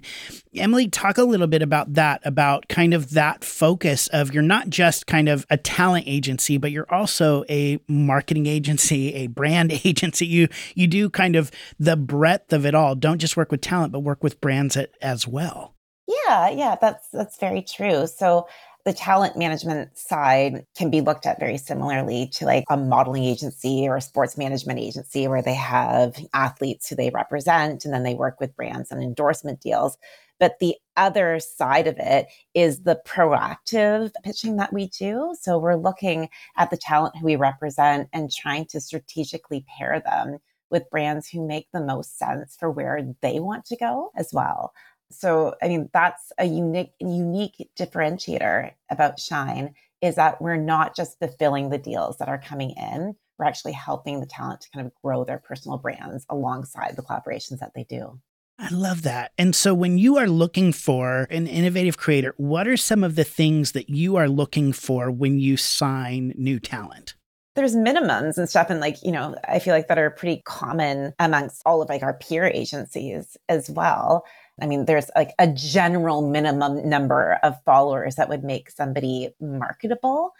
Emily, 0.56 0.88
talk 0.88 1.16
a 1.16 1.22
little 1.22 1.46
bit 1.46 1.62
about 1.62 1.94
that, 1.94 2.20
about 2.24 2.68
kind 2.68 2.92
of 2.92 3.10
that 3.12 3.44
focus 3.44 4.08
of 4.08 4.34
you're 4.34 4.42
not 4.42 4.70
just 4.70 5.06
kind 5.06 5.28
of 5.28 5.46
a 5.50 5.56
talent 5.56 6.04
agency, 6.08 6.58
but 6.58 6.72
you're 6.72 6.92
also 6.92 7.44
a 7.48 7.78
marketing 7.86 8.46
agency, 8.46 9.14
a 9.14 9.28
brand 9.28 9.70
agency. 9.84 10.26
You 10.26 10.48
you 10.74 10.88
do 10.88 11.08
kind 11.08 11.36
of 11.36 11.52
the 11.78 11.96
breadth 11.96 12.52
of 12.52 12.66
it 12.66 12.74
all. 12.74 12.96
Don't 12.96 13.18
just 13.18 13.36
work 13.36 13.52
with 13.52 13.67
talent, 13.68 13.92
but 13.92 14.00
work 14.00 14.22
with 14.22 14.40
brands 14.40 14.76
as 15.02 15.26
well. 15.26 15.74
Yeah, 16.06 16.48
yeah, 16.48 16.76
that's 16.80 17.08
that's 17.10 17.38
very 17.38 17.62
true. 17.62 18.06
So 18.06 18.48
the 18.84 18.94
talent 18.94 19.36
management 19.36 19.96
side 19.98 20.64
can 20.74 20.88
be 20.88 21.02
looked 21.02 21.26
at 21.26 21.38
very 21.38 21.58
similarly 21.58 22.30
to 22.32 22.46
like 22.46 22.64
a 22.70 22.76
modeling 22.76 23.24
agency 23.24 23.86
or 23.86 23.96
a 23.96 24.00
sports 24.00 24.38
management 24.38 24.78
agency 24.78 25.28
where 25.28 25.42
they 25.42 25.54
have 25.54 26.16
athletes 26.32 26.88
who 26.88 26.96
they 26.96 27.10
represent 27.10 27.84
and 27.84 27.92
then 27.92 28.04
they 28.04 28.14
work 28.14 28.40
with 28.40 28.56
brands 28.56 28.90
and 28.90 29.02
endorsement 29.02 29.60
deals. 29.60 29.98
But 30.40 30.58
the 30.60 30.76
other 30.96 31.38
side 31.40 31.86
of 31.86 31.96
it 31.98 32.28
is 32.54 32.84
the 32.84 33.00
proactive 33.06 34.12
pitching 34.24 34.56
that 34.56 34.72
we 34.72 34.88
do. 34.88 35.34
So 35.38 35.58
we're 35.58 35.74
looking 35.74 36.30
at 36.56 36.70
the 36.70 36.78
talent 36.78 37.16
who 37.16 37.26
we 37.26 37.36
represent 37.36 38.08
and 38.14 38.32
trying 38.32 38.66
to 38.66 38.80
strategically 38.80 39.66
pair 39.68 40.00
them 40.00 40.38
with 40.70 40.90
brands 40.90 41.28
who 41.28 41.46
make 41.46 41.68
the 41.72 41.84
most 41.84 42.18
sense 42.18 42.56
for 42.58 42.70
where 42.70 43.02
they 43.22 43.40
want 43.40 43.64
to 43.66 43.76
go 43.76 44.10
as 44.16 44.30
well. 44.32 44.72
So, 45.10 45.54
I 45.62 45.68
mean, 45.68 45.88
that's 45.92 46.32
a 46.38 46.44
unique 46.44 46.92
unique 47.00 47.70
differentiator 47.78 48.72
about 48.90 49.18
Shine 49.18 49.74
is 50.02 50.16
that 50.16 50.40
we're 50.40 50.56
not 50.56 50.94
just 50.94 51.18
fulfilling 51.18 51.70
the 51.70 51.78
deals 51.78 52.18
that 52.18 52.28
are 52.28 52.38
coming 52.38 52.70
in. 52.70 53.16
We're 53.38 53.46
actually 53.46 53.72
helping 53.72 54.20
the 54.20 54.26
talent 54.26 54.60
to 54.62 54.70
kind 54.70 54.86
of 54.86 54.92
grow 55.02 55.24
their 55.24 55.38
personal 55.38 55.78
brands 55.78 56.26
alongside 56.28 56.96
the 56.96 57.02
collaborations 57.02 57.60
that 57.60 57.72
they 57.74 57.84
do. 57.84 58.20
I 58.60 58.70
love 58.70 59.02
that. 59.02 59.32
And 59.38 59.54
so 59.54 59.72
when 59.72 59.98
you 59.98 60.18
are 60.18 60.26
looking 60.26 60.72
for 60.72 61.28
an 61.30 61.46
innovative 61.46 61.96
creator, 61.96 62.34
what 62.36 62.66
are 62.66 62.76
some 62.76 63.04
of 63.04 63.14
the 63.14 63.24
things 63.24 63.72
that 63.72 63.88
you 63.88 64.16
are 64.16 64.28
looking 64.28 64.72
for 64.72 65.12
when 65.12 65.38
you 65.38 65.56
sign 65.56 66.34
new 66.36 66.58
talent? 66.58 67.14
There's 67.58 67.74
minimums 67.74 68.38
and 68.38 68.48
stuff 68.48 68.70
and 68.70 68.78
like 68.78 69.02
you 69.02 69.10
know 69.10 69.34
i 69.48 69.58
feel 69.58 69.74
like 69.74 69.88
that 69.88 69.98
are 69.98 70.10
pretty 70.10 70.40
common 70.44 71.12
amongst 71.18 71.60
all 71.66 71.82
of 71.82 71.88
like 71.88 72.04
our 72.04 72.14
peer 72.14 72.46
agencies 72.46 73.36
as 73.48 73.68
well. 73.68 74.24
I 74.62 74.66
mean 74.66 74.84
there's 74.84 75.10
like 75.16 75.32
a 75.40 75.48
general 75.48 76.22
minimum 76.30 76.88
number 76.88 77.38
of 77.42 77.60
followers 77.64 78.14
that 78.14 78.28
would 78.28 78.44
make 78.44 78.70
somebody 78.70 79.30
marketable 79.40 80.32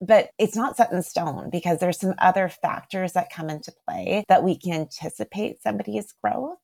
but 0.00 0.30
it's 0.38 0.56
not 0.56 0.76
set 0.76 0.92
in 0.92 1.02
stone 1.02 1.50
because 1.50 1.80
there's 1.80 1.98
some 1.98 2.14
other 2.18 2.48
factors 2.48 3.12
that 3.14 3.32
come 3.32 3.50
into 3.50 3.72
play 3.86 4.24
that 4.28 4.44
we 4.44 4.56
can 4.56 4.72
anticipate 4.72 5.60
somebody's 5.62 6.14
growth 6.22 6.56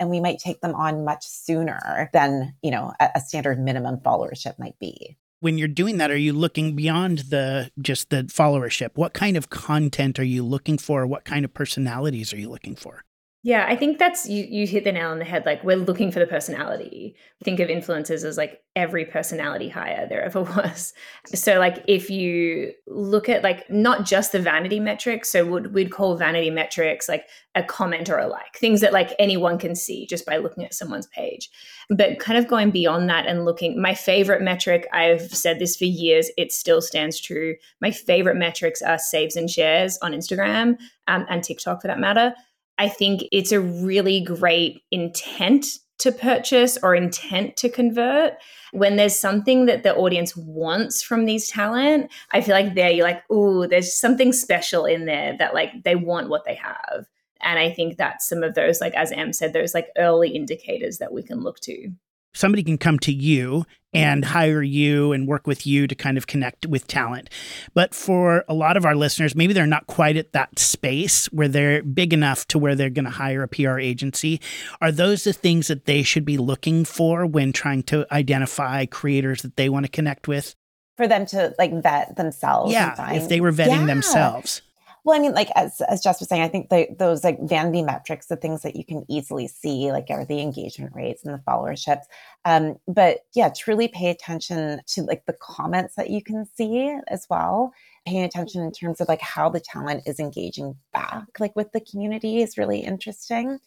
and 0.00 0.10
we 0.10 0.20
might 0.20 0.40
take 0.40 0.60
them 0.60 0.74
on 0.74 1.04
much 1.04 1.24
sooner 1.24 2.10
than 2.12 2.54
you 2.62 2.72
know 2.72 2.92
a, 2.98 3.10
a 3.14 3.20
standard 3.20 3.60
minimum 3.60 3.98
followership 3.98 4.58
might 4.58 4.78
be 4.80 5.16
when 5.42 5.58
you're 5.58 5.66
doing 5.66 5.98
that 5.98 6.10
are 6.10 6.16
you 6.16 6.32
looking 6.32 6.76
beyond 6.76 7.18
the 7.30 7.70
just 7.80 8.10
the 8.10 8.22
followership? 8.24 8.90
What 8.94 9.12
kind 9.12 9.36
of 9.36 9.50
content 9.50 10.18
are 10.20 10.24
you 10.24 10.44
looking 10.44 10.78
for? 10.78 11.04
What 11.04 11.24
kind 11.24 11.44
of 11.44 11.52
personalities 11.52 12.32
are 12.32 12.38
you 12.38 12.48
looking 12.48 12.76
for 12.76 13.04
yeah, 13.44 13.66
I 13.68 13.74
think 13.74 13.98
that's 13.98 14.28
you 14.28 14.46
you 14.48 14.68
hit 14.68 14.84
the 14.84 14.92
nail 14.92 15.10
on 15.10 15.18
the 15.18 15.24
head. 15.24 15.44
Like 15.44 15.64
we're 15.64 15.76
looking 15.76 16.12
for 16.12 16.20
the 16.20 16.28
personality. 16.28 17.16
Think 17.42 17.58
of 17.58 17.68
influencers 17.68 18.24
as 18.24 18.36
like 18.36 18.62
every 18.76 19.04
personality 19.04 19.68
hire 19.68 20.06
there 20.08 20.22
ever 20.22 20.42
was. 20.56 20.94
So 21.26 21.58
like 21.58 21.84
if 21.88 22.08
you 22.08 22.72
look 22.86 23.28
at 23.28 23.42
like 23.42 23.68
not 23.68 24.04
just 24.04 24.30
the 24.30 24.38
vanity 24.38 24.78
metrics, 24.78 25.28
so 25.28 25.44
would 25.44 25.74
we'd 25.74 25.90
call 25.90 26.16
vanity 26.16 26.50
metrics 26.50 27.08
like 27.08 27.26
a 27.56 27.64
comment 27.64 28.08
or 28.08 28.18
a 28.18 28.28
like, 28.28 28.56
things 28.58 28.80
that 28.80 28.92
like 28.92 29.12
anyone 29.18 29.58
can 29.58 29.74
see 29.74 30.06
just 30.06 30.24
by 30.24 30.36
looking 30.36 30.64
at 30.64 30.72
someone's 30.72 31.08
page. 31.08 31.50
But 31.90 32.20
kind 32.20 32.38
of 32.38 32.46
going 32.46 32.70
beyond 32.70 33.10
that 33.10 33.26
and 33.26 33.44
looking, 33.44 33.82
my 33.82 33.92
favorite 33.92 34.40
metric, 34.40 34.86
I've 34.92 35.34
said 35.34 35.58
this 35.58 35.76
for 35.76 35.84
years, 35.84 36.30
it 36.38 36.52
still 36.52 36.80
stands 36.80 37.20
true. 37.20 37.56
My 37.80 37.90
favorite 37.90 38.36
metrics 38.36 38.82
are 38.82 38.98
saves 38.98 39.34
and 39.34 39.50
shares 39.50 39.98
on 40.00 40.12
Instagram 40.12 40.78
um, 41.08 41.26
and 41.28 41.42
TikTok 41.42 41.82
for 41.82 41.88
that 41.88 41.98
matter 41.98 42.34
I 42.82 42.88
think 42.88 43.22
it's 43.30 43.52
a 43.52 43.60
really 43.60 44.20
great 44.20 44.82
intent 44.90 45.66
to 46.00 46.10
purchase 46.10 46.76
or 46.82 46.96
intent 46.96 47.56
to 47.58 47.68
convert. 47.68 48.32
When 48.72 48.96
there's 48.96 49.14
something 49.14 49.66
that 49.66 49.84
the 49.84 49.94
audience 49.94 50.36
wants 50.36 51.00
from 51.00 51.24
these 51.24 51.48
talent, 51.48 52.10
I 52.32 52.40
feel 52.40 52.56
like 52.56 52.74
there 52.74 52.90
you're 52.90 53.06
like, 53.06 53.22
oh, 53.30 53.68
there's 53.68 53.94
something 53.94 54.32
special 54.32 54.84
in 54.84 55.06
there 55.06 55.36
that 55.38 55.54
like 55.54 55.84
they 55.84 55.94
want 55.94 56.28
what 56.28 56.44
they 56.44 56.56
have. 56.56 57.06
And 57.40 57.60
I 57.60 57.70
think 57.70 57.98
that's 57.98 58.26
some 58.26 58.42
of 58.42 58.56
those, 58.56 58.80
like 58.80 58.94
as 58.94 59.12
Em 59.12 59.32
said, 59.32 59.52
those 59.52 59.74
like 59.74 59.86
early 59.96 60.30
indicators 60.30 60.98
that 60.98 61.12
we 61.12 61.22
can 61.22 61.38
look 61.38 61.60
to 61.60 61.88
somebody 62.32 62.62
can 62.62 62.78
come 62.78 62.98
to 63.00 63.12
you 63.12 63.64
and 63.92 64.24
hire 64.24 64.62
you 64.62 65.12
and 65.12 65.28
work 65.28 65.46
with 65.46 65.66
you 65.66 65.86
to 65.86 65.94
kind 65.94 66.16
of 66.16 66.26
connect 66.26 66.66
with 66.66 66.86
talent. 66.86 67.28
But 67.74 67.94
for 67.94 68.44
a 68.48 68.54
lot 68.54 68.76
of 68.76 68.86
our 68.86 68.94
listeners, 68.94 69.34
maybe 69.34 69.52
they're 69.52 69.66
not 69.66 69.86
quite 69.86 70.16
at 70.16 70.32
that 70.32 70.58
space 70.58 71.26
where 71.26 71.48
they're 71.48 71.82
big 71.82 72.12
enough 72.12 72.46
to 72.48 72.58
where 72.58 72.74
they're 72.74 72.90
going 72.90 73.04
to 73.04 73.10
hire 73.10 73.42
a 73.42 73.48
PR 73.48 73.78
agency. 73.78 74.40
Are 74.80 74.92
those 74.92 75.24
the 75.24 75.32
things 75.32 75.66
that 75.68 75.84
they 75.84 76.02
should 76.02 76.24
be 76.24 76.38
looking 76.38 76.84
for 76.84 77.26
when 77.26 77.52
trying 77.52 77.82
to 77.84 78.06
identify 78.12 78.86
creators 78.86 79.42
that 79.42 79.56
they 79.56 79.68
want 79.68 79.84
to 79.84 79.92
connect 79.92 80.26
with? 80.26 80.54
For 80.96 81.06
them 81.06 81.26
to 81.26 81.54
like 81.58 81.72
vet 81.82 82.16
themselves. 82.16 82.72
Yeah, 82.72 83.12
if 83.12 83.28
they 83.28 83.40
were 83.40 83.52
vetting 83.52 83.80
yeah. 83.80 83.86
themselves. 83.86 84.62
Well, 85.04 85.18
I 85.18 85.20
mean, 85.20 85.32
like 85.32 85.50
as 85.56 85.80
as 85.82 86.00
Jess 86.00 86.20
was 86.20 86.28
saying, 86.28 86.42
I 86.42 86.48
think 86.48 86.68
the, 86.68 86.86
those 86.96 87.24
like 87.24 87.38
vanity 87.42 87.82
metrics, 87.82 88.26
the 88.26 88.36
things 88.36 88.62
that 88.62 88.76
you 88.76 88.84
can 88.84 89.04
easily 89.08 89.48
see, 89.48 89.90
like 89.90 90.06
are 90.10 90.24
the 90.24 90.40
engagement 90.40 90.92
rates 90.94 91.24
and 91.24 91.34
the 91.34 91.38
followerships. 91.38 92.04
Um, 92.44 92.76
but 92.86 93.20
yeah, 93.34 93.48
truly 93.48 93.88
pay 93.88 94.10
attention 94.10 94.80
to 94.86 95.02
like 95.02 95.26
the 95.26 95.36
comments 95.40 95.96
that 95.96 96.10
you 96.10 96.22
can 96.22 96.46
see 96.54 96.96
as 97.08 97.26
well. 97.28 97.72
Paying 98.06 98.22
attention 98.24 98.62
in 98.62 98.70
terms 98.70 99.00
of 99.00 99.08
like 99.08 99.20
how 99.20 99.48
the 99.48 99.60
talent 99.60 100.04
is 100.06 100.20
engaging 100.20 100.76
back, 100.92 101.26
like 101.40 101.56
with 101.56 101.72
the 101.72 101.80
community, 101.80 102.40
is 102.40 102.56
really 102.58 102.80
interesting. 102.80 103.58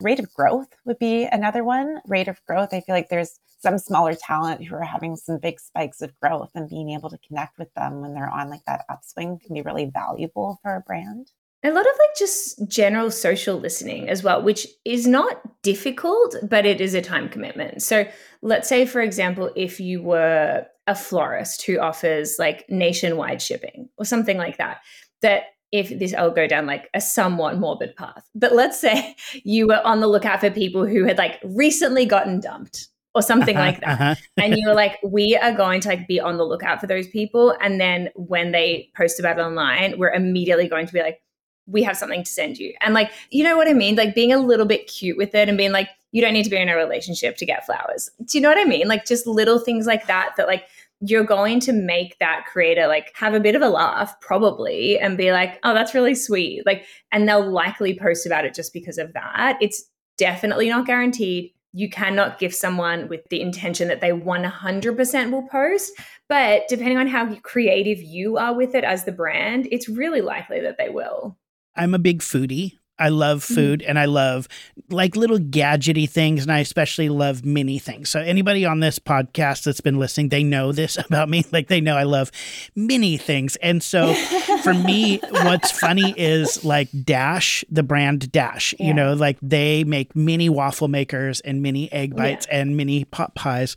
Rate 0.00 0.20
of 0.20 0.32
growth 0.32 0.68
would 0.84 0.98
be 0.98 1.24
another 1.24 1.64
one. 1.64 2.00
Rate 2.06 2.28
of 2.28 2.44
growth, 2.44 2.72
I 2.72 2.80
feel 2.80 2.94
like 2.94 3.08
there's 3.08 3.40
some 3.64 3.78
smaller 3.78 4.14
talent 4.14 4.62
who 4.62 4.74
are 4.74 4.84
having 4.84 5.16
some 5.16 5.38
big 5.38 5.58
spikes 5.58 6.02
of 6.02 6.14
growth 6.20 6.50
and 6.54 6.68
being 6.68 6.90
able 6.90 7.08
to 7.08 7.18
connect 7.26 7.58
with 7.58 7.72
them 7.72 8.02
when 8.02 8.12
they're 8.12 8.28
on 8.28 8.50
like 8.50 8.64
that 8.66 8.84
upswing 8.90 9.38
can 9.38 9.54
be 9.54 9.62
really 9.62 9.86
valuable 9.86 10.58
for 10.62 10.76
a 10.76 10.80
brand. 10.82 11.30
A 11.64 11.70
lot 11.70 11.80
of 11.80 11.92
like 11.98 12.18
just 12.18 12.68
general 12.68 13.10
social 13.10 13.58
listening 13.58 14.10
as 14.10 14.22
well, 14.22 14.42
which 14.42 14.66
is 14.84 15.06
not 15.06 15.62
difficult, 15.62 16.36
but 16.42 16.66
it 16.66 16.78
is 16.78 16.92
a 16.92 17.00
time 17.00 17.30
commitment. 17.30 17.82
So 17.82 18.06
let's 18.42 18.68
say, 18.68 18.84
for 18.84 19.00
example, 19.00 19.50
if 19.56 19.80
you 19.80 20.02
were 20.02 20.66
a 20.86 20.94
florist 20.94 21.64
who 21.64 21.78
offers 21.78 22.36
like 22.38 22.68
nationwide 22.68 23.40
shipping 23.40 23.88
or 23.96 24.04
something 24.04 24.36
like 24.36 24.58
that, 24.58 24.82
that 25.22 25.44
if 25.72 25.98
this 25.98 26.12
I'll 26.12 26.30
go 26.30 26.46
down 26.46 26.66
like 26.66 26.90
a 26.92 27.00
somewhat 27.00 27.58
morbid 27.58 27.96
path. 27.96 28.28
But 28.34 28.52
let's 28.52 28.78
say 28.78 29.16
you 29.42 29.68
were 29.68 29.80
on 29.86 30.00
the 30.00 30.06
lookout 30.06 30.40
for 30.40 30.50
people 30.50 30.84
who 30.84 31.04
had 31.04 31.16
like 31.16 31.40
recently 31.42 32.04
gotten 32.04 32.40
dumped 32.40 32.88
or 33.14 33.22
something 33.22 33.56
uh-huh, 33.56 33.66
like 33.66 33.80
that. 33.80 34.00
Uh-huh. 34.00 34.14
and 34.36 34.56
you 34.56 34.68
were 34.68 34.74
like, 34.74 34.98
we 35.02 35.36
are 35.36 35.52
going 35.52 35.80
to 35.80 35.88
like 35.88 36.08
be 36.08 36.20
on 36.20 36.36
the 36.36 36.44
lookout 36.44 36.80
for 36.80 36.86
those 36.86 37.06
people. 37.08 37.56
And 37.60 37.80
then 37.80 38.10
when 38.14 38.52
they 38.52 38.90
post 38.96 39.20
about 39.20 39.38
it 39.38 39.42
online, 39.42 39.98
we're 39.98 40.12
immediately 40.12 40.68
going 40.68 40.86
to 40.86 40.92
be 40.92 41.00
like, 41.00 41.20
we 41.66 41.82
have 41.82 41.96
something 41.96 42.24
to 42.24 42.30
send 42.30 42.58
you. 42.58 42.74
And 42.80 42.92
like, 42.92 43.10
you 43.30 43.42
know 43.42 43.56
what 43.56 43.68
I 43.68 43.72
mean? 43.72 43.96
Like 43.96 44.14
being 44.14 44.32
a 44.32 44.38
little 44.38 44.66
bit 44.66 44.86
cute 44.86 45.16
with 45.16 45.34
it 45.34 45.48
and 45.48 45.56
being 45.56 45.72
like, 45.72 45.88
you 46.12 46.20
don't 46.20 46.32
need 46.32 46.44
to 46.44 46.50
be 46.50 46.58
in 46.58 46.68
a 46.68 46.76
relationship 46.76 47.36
to 47.38 47.46
get 47.46 47.64
flowers. 47.64 48.10
Do 48.24 48.36
you 48.36 48.42
know 48.42 48.48
what 48.48 48.58
I 48.58 48.64
mean? 48.64 48.86
Like 48.86 49.06
just 49.06 49.26
little 49.26 49.58
things 49.58 49.86
like 49.86 50.06
that, 50.06 50.34
that 50.36 50.46
like 50.46 50.64
you're 51.00 51.24
going 51.24 51.60
to 51.60 51.72
make 51.72 52.18
that 52.18 52.44
creator 52.46 52.86
like 52.86 53.12
have 53.14 53.34
a 53.34 53.40
bit 53.40 53.54
of 53.54 53.62
a 53.62 53.68
laugh 53.68 54.18
probably 54.20 54.98
and 54.98 55.16
be 55.16 55.32
like, 55.32 55.58
oh, 55.64 55.74
that's 55.74 55.94
really 55.94 56.14
sweet. 56.14 56.64
Like, 56.66 56.84
and 57.12 57.28
they'll 57.28 57.50
likely 57.50 57.98
post 57.98 58.26
about 58.26 58.44
it 58.44 58.54
just 58.54 58.72
because 58.72 58.98
of 58.98 59.12
that. 59.14 59.56
It's 59.60 59.84
definitely 60.18 60.68
not 60.68 60.86
guaranteed 60.86 61.53
you 61.74 61.90
cannot 61.90 62.38
give 62.38 62.54
someone 62.54 63.08
with 63.08 63.28
the 63.30 63.40
intention 63.40 63.88
that 63.88 64.00
they 64.00 64.10
100% 64.10 65.30
will 65.32 65.48
post. 65.48 65.92
But 66.28 66.62
depending 66.68 66.98
on 66.98 67.08
how 67.08 67.34
creative 67.40 68.00
you 68.00 68.38
are 68.38 68.54
with 68.54 68.76
it 68.76 68.84
as 68.84 69.04
the 69.04 69.12
brand, 69.12 69.66
it's 69.72 69.88
really 69.88 70.20
likely 70.20 70.60
that 70.60 70.78
they 70.78 70.88
will. 70.88 71.36
I'm 71.74 71.92
a 71.92 71.98
big 71.98 72.20
foodie. 72.20 72.78
I 72.98 73.08
love 73.08 73.44
mm-hmm. 73.44 73.54
food 73.54 73.82
and 73.82 73.98
I 73.98 74.04
love 74.04 74.48
like 74.88 75.16
little 75.16 75.38
gadgety 75.38 76.08
things 76.08 76.42
and 76.42 76.52
I 76.52 76.60
especially 76.60 77.08
love 77.08 77.44
mini 77.44 77.78
things. 77.78 78.08
So 78.08 78.20
anybody 78.20 78.64
on 78.64 78.80
this 78.80 78.98
podcast 78.98 79.64
that's 79.64 79.80
been 79.80 79.98
listening, 79.98 80.28
they 80.28 80.44
know 80.44 80.70
this 80.70 80.96
about 81.04 81.28
me. 81.28 81.44
Like 81.50 81.68
they 81.68 81.80
know 81.80 81.96
I 81.96 82.04
love 82.04 82.30
mini 82.76 83.16
things. 83.16 83.56
And 83.56 83.82
so 83.82 84.14
for 84.62 84.74
me, 84.74 85.18
what's 85.30 85.70
funny 85.70 86.14
is 86.16 86.64
like 86.64 86.88
Dash, 87.04 87.64
the 87.68 87.82
brand 87.82 88.30
Dash, 88.30 88.74
yeah. 88.78 88.86
you 88.86 88.94
know, 88.94 89.14
like 89.14 89.38
they 89.42 89.82
make 89.84 90.14
mini 90.14 90.48
waffle 90.48 90.88
makers 90.88 91.40
and 91.40 91.62
mini 91.62 91.92
egg 91.92 92.14
bites 92.14 92.46
yeah. 92.48 92.60
and 92.60 92.76
mini 92.76 93.04
pot 93.04 93.34
pies. 93.34 93.74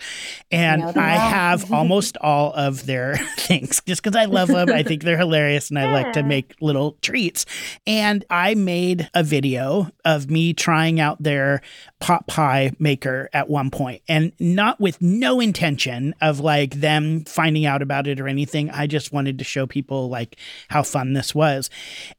And 0.51 0.83
I, 0.83 1.13
I 1.13 1.15
have 1.15 1.71
almost 1.77 2.17
all 2.17 2.53
of 2.53 2.85
their 2.85 3.17
things 3.37 3.81
just 3.87 4.03
because 4.03 4.15
I 4.15 4.25
love 4.25 4.49
them. 4.49 4.69
I 4.69 4.83
think 4.83 5.03
they're 5.03 5.17
hilarious 5.17 5.69
and 5.69 5.79
I 5.79 5.85
yeah. 5.85 5.93
like 5.93 6.13
to 6.13 6.23
make 6.23 6.55
little 6.61 6.97
treats. 7.01 7.45
And 7.87 8.23
I 8.29 8.53
made 8.53 9.06
a 9.13 9.23
video 9.23 9.91
of 10.05 10.29
me 10.29 10.53
trying 10.53 10.99
out 10.99 11.21
their 11.21 11.61
pot 11.99 12.27
pie 12.27 12.71
maker 12.79 13.29
at 13.33 13.49
one 13.49 13.71
point 13.71 14.01
and 14.07 14.31
not 14.39 14.79
with 14.79 15.01
no 15.01 15.39
intention 15.39 16.13
of 16.21 16.39
like 16.39 16.75
them 16.75 17.23
finding 17.25 17.65
out 17.65 17.81
about 17.81 18.07
it 18.07 18.19
or 18.19 18.27
anything. 18.27 18.69
I 18.69 18.87
just 18.87 19.11
wanted 19.11 19.39
to 19.39 19.43
show 19.43 19.65
people 19.65 20.09
like 20.09 20.37
how 20.69 20.83
fun 20.83 21.13
this 21.13 21.33
was. 21.33 21.69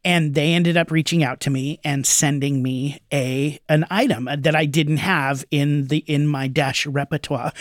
And 0.04 0.34
they 0.34 0.52
ended 0.52 0.76
up 0.76 0.90
reaching 0.90 1.22
out 1.22 1.40
to 1.40 1.50
me 1.50 1.80
and 1.84 2.06
sending 2.06 2.62
me 2.62 3.00
a 3.12 3.58
an 3.68 3.86
item 3.90 4.28
that 4.38 4.56
I 4.56 4.66
didn't 4.66 4.98
have 4.98 5.44
in 5.50 5.86
the 5.86 5.98
in 5.98 6.26
my 6.26 6.48
dash 6.48 6.86
repertoire. 6.86 7.52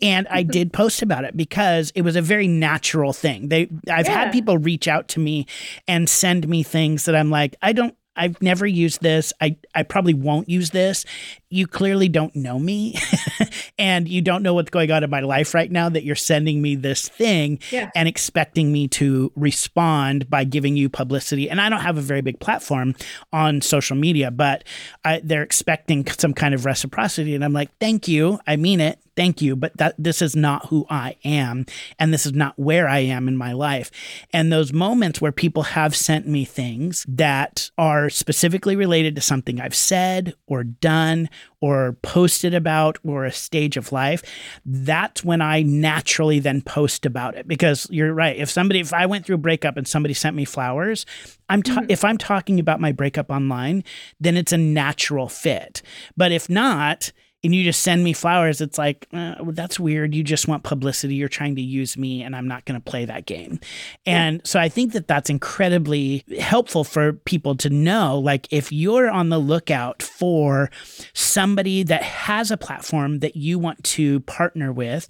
And 0.00 0.26
I 0.28 0.42
did 0.56 0.72
post 0.72 1.02
about 1.02 1.24
it 1.24 1.36
because 1.36 1.92
it 1.94 2.02
was 2.02 2.16
a 2.16 2.22
very 2.22 2.48
natural 2.48 3.12
thing. 3.12 3.48
They 3.48 3.68
I've 3.90 4.06
yeah. 4.06 4.24
had 4.24 4.32
people 4.32 4.58
reach 4.58 4.88
out 4.88 5.08
to 5.08 5.20
me 5.20 5.46
and 5.86 6.08
send 6.08 6.48
me 6.48 6.62
things 6.62 7.04
that 7.04 7.14
I'm 7.14 7.30
like, 7.30 7.56
I 7.62 7.72
don't 7.72 7.94
I've 8.16 8.40
never 8.40 8.66
used 8.66 9.02
this. 9.02 9.32
I, 9.40 9.56
I 9.74 9.82
probably 9.82 10.14
won't 10.14 10.48
use 10.48 10.70
this. 10.70 11.04
You 11.50 11.66
clearly 11.66 12.08
don't 12.08 12.34
know 12.34 12.58
me 12.58 12.98
and 13.78 14.08
you 14.08 14.22
don't 14.22 14.42
know 14.42 14.54
what's 14.54 14.70
going 14.70 14.90
on 14.90 15.04
in 15.04 15.10
my 15.10 15.20
life 15.20 15.54
right 15.54 15.70
now 15.70 15.88
that 15.88 16.04
you're 16.04 16.14
sending 16.16 16.60
me 16.60 16.74
this 16.74 17.08
thing 17.08 17.60
yeah. 17.70 17.90
and 17.94 18.08
expecting 18.08 18.72
me 18.72 18.88
to 18.88 19.30
respond 19.36 20.28
by 20.28 20.44
giving 20.44 20.76
you 20.76 20.88
publicity. 20.88 21.48
And 21.48 21.60
I 21.60 21.68
don't 21.68 21.80
have 21.80 21.98
a 21.98 22.02
very 22.02 22.20
big 22.22 22.40
platform 22.40 22.94
on 23.32 23.60
social 23.60 23.96
media, 23.96 24.30
but 24.30 24.64
I, 25.04 25.20
they're 25.22 25.42
expecting 25.42 26.06
some 26.06 26.34
kind 26.34 26.54
of 26.54 26.64
reciprocity. 26.64 27.34
And 27.34 27.44
I'm 27.44 27.52
like, 27.52 27.70
thank 27.78 28.08
you. 28.08 28.40
I 28.46 28.56
mean 28.56 28.80
it 28.80 28.98
thank 29.16 29.40
you, 29.42 29.56
but 29.56 29.76
that 29.78 29.94
this 29.98 30.22
is 30.22 30.36
not 30.36 30.66
who 30.66 30.86
I 30.88 31.16
am 31.24 31.66
and 31.98 32.12
this 32.12 32.26
is 32.26 32.32
not 32.32 32.58
where 32.58 32.86
I 32.88 32.98
am 32.98 33.26
in 33.26 33.36
my 33.36 33.52
life. 33.52 33.90
And 34.32 34.52
those 34.52 34.72
moments 34.72 35.20
where 35.20 35.32
people 35.32 35.62
have 35.64 35.96
sent 35.96 36.28
me 36.28 36.44
things 36.44 37.04
that 37.08 37.70
are 37.78 38.10
specifically 38.10 38.76
related 38.76 39.16
to 39.16 39.22
something 39.22 39.60
I've 39.60 39.74
said 39.74 40.34
or 40.46 40.62
done 40.62 41.28
or 41.60 41.94
posted 42.02 42.54
about 42.54 42.98
or 43.02 43.24
a 43.24 43.32
stage 43.32 43.76
of 43.76 43.90
life, 43.90 44.22
that's 44.64 45.24
when 45.24 45.40
I 45.40 45.62
naturally 45.62 46.38
then 46.38 46.60
post 46.60 47.06
about 47.06 47.36
it 47.36 47.48
because 47.48 47.86
you're 47.90 48.12
right. 48.12 48.36
If 48.36 48.50
somebody 48.50 48.80
if 48.80 48.92
I 48.92 49.06
went 49.06 49.24
through 49.24 49.36
a 49.36 49.38
breakup 49.38 49.76
and 49.76 49.88
somebody 49.88 50.14
sent 50.14 50.36
me 50.36 50.44
flowers, 50.44 51.06
I'm 51.48 51.62
ta- 51.62 51.80
mm-hmm. 51.80 51.90
if 51.90 52.04
I'm 52.04 52.18
talking 52.18 52.60
about 52.60 52.80
my 52.80 52.92
breakup 52.92 53.30
online, 53.30 53.84
then 54.20 54.36
it's 54.36 54.52
a 54.52 54.58
natural 54.58 55.28
fit. 55.28 55.82
But 56.16 56.32
if 56.32 56.50
not, 56.50 57.12
and 57.44 57.54
you 57.54 57.62
just 57.62 57.82
send 57.82 58.02
me 58.02 58.12
flowers, 58.12 58.60
it's 58.60 58.78
like, 58.78 59.06
uh, 59.12 59.36
well, 59.40 59.52
that's 59.52 59.78
weird. 59.78 60.14
You 60.14 60.24
just 60.24 60.48
want 60.48 60.64
publicity. 60.64 61.14
You're 61.14 61.28
trying 61.28 61.54
to 61.56 61.62
use 61.62 61.96
me, 61.96 62.22
and 62.22 62.34
I'm 62.34 62.48
not 62.48 62.64
going 62.64 62.80
to 62.80 62.90
play 62.90 63.04
that 63.04 63.26
game. 63.26 63.60
And 64.04 64.36
yeah. 64.36 64.42
so 64.44 64.58
I 64.58 64.68
think 64.68 64.92
that 64.94 65.06
that's 65.06 65.30
incredibly 65.30 66.24
helpful 66.40 66.82
for 66.82 67.12
people 67.12 67.54
to 67.56 67.70
know. 67.70 68.18
Like, 68.18 68.48
if 68.50 68.72
you're 68.72 69.08
on 69.08 69.28
the 69.28 69.38
lookout 69.38 70.02
for 70.02 70.70
somebody 71.12 71.82
that 71.84 72.02
has 72.02 72.50
a 72.50 72.56
platform 72.56 73.20
that 73.20 73.36
you 73.36 73.58
want 73.58 73.84
to 73.84 74.20
partner 74.20 74.72
with, 74.72 75.06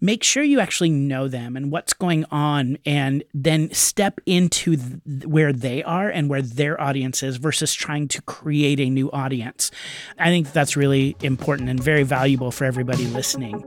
make 0.00 0.22
sure 0.22 0.42
you 0.42 0.60
actually 0.60 0.90
know 0.90 1.28
them 1.28 1.56
and 1.56 1.70
what's 1.70 1.94
going 1.94 2.24
on, 2.30 2.78
and 2.84 3.24
then 3.32 3.72
step 3.72 4.20
into 4.26 4.76
th- 4.76 5.24
where 5.24 5.52
they 5.52 5.82
are 5.84 6.10
and 6.10 6.28
where 6.28 6.42
their 6.42 6.78
audience 6.80 7.22
is 7.22 7.36
versus 7.36 7.72
trying 7.72 8.08
to 8.08 8.20
create 8.22 8.80
a 8.80 8.90
new 8.90 9.10
audience. 9.12 9.70
I 10.18 10.26
think 10.26 10.52
that's 10.52 10.76
really 10.76 11.16
important 11.22 11.59
and 11.68 11.82
very 11.82 12.02
valuable 12.02 12.50
for 12.50 12.64
everybody 12.64 13.06
listening. 13.06 13.64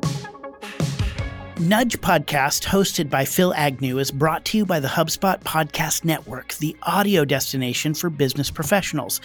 Nudge 1.60 2.02
Podcast, 2.02 2.66
hosted 2.66 3.12
by 3.12 3.26
Phil 3.26 3.54
Agnew, 3.54 4.00
is 4.00 4.10
brought 4.10 4.44
to 4.46 4.58
you 4.58 4.66
by 4.66 4.80
the 4.80 4.88
HubSpot 4.88 5.40
Podcast 5.44 6.04
Network, 6.04 6.56
the 6.56 6.76
audio 6.82 7.26
destination 7.26 7.94
for 7.94 8.10
business 8.10 8.50
professionals. 8.50 9.22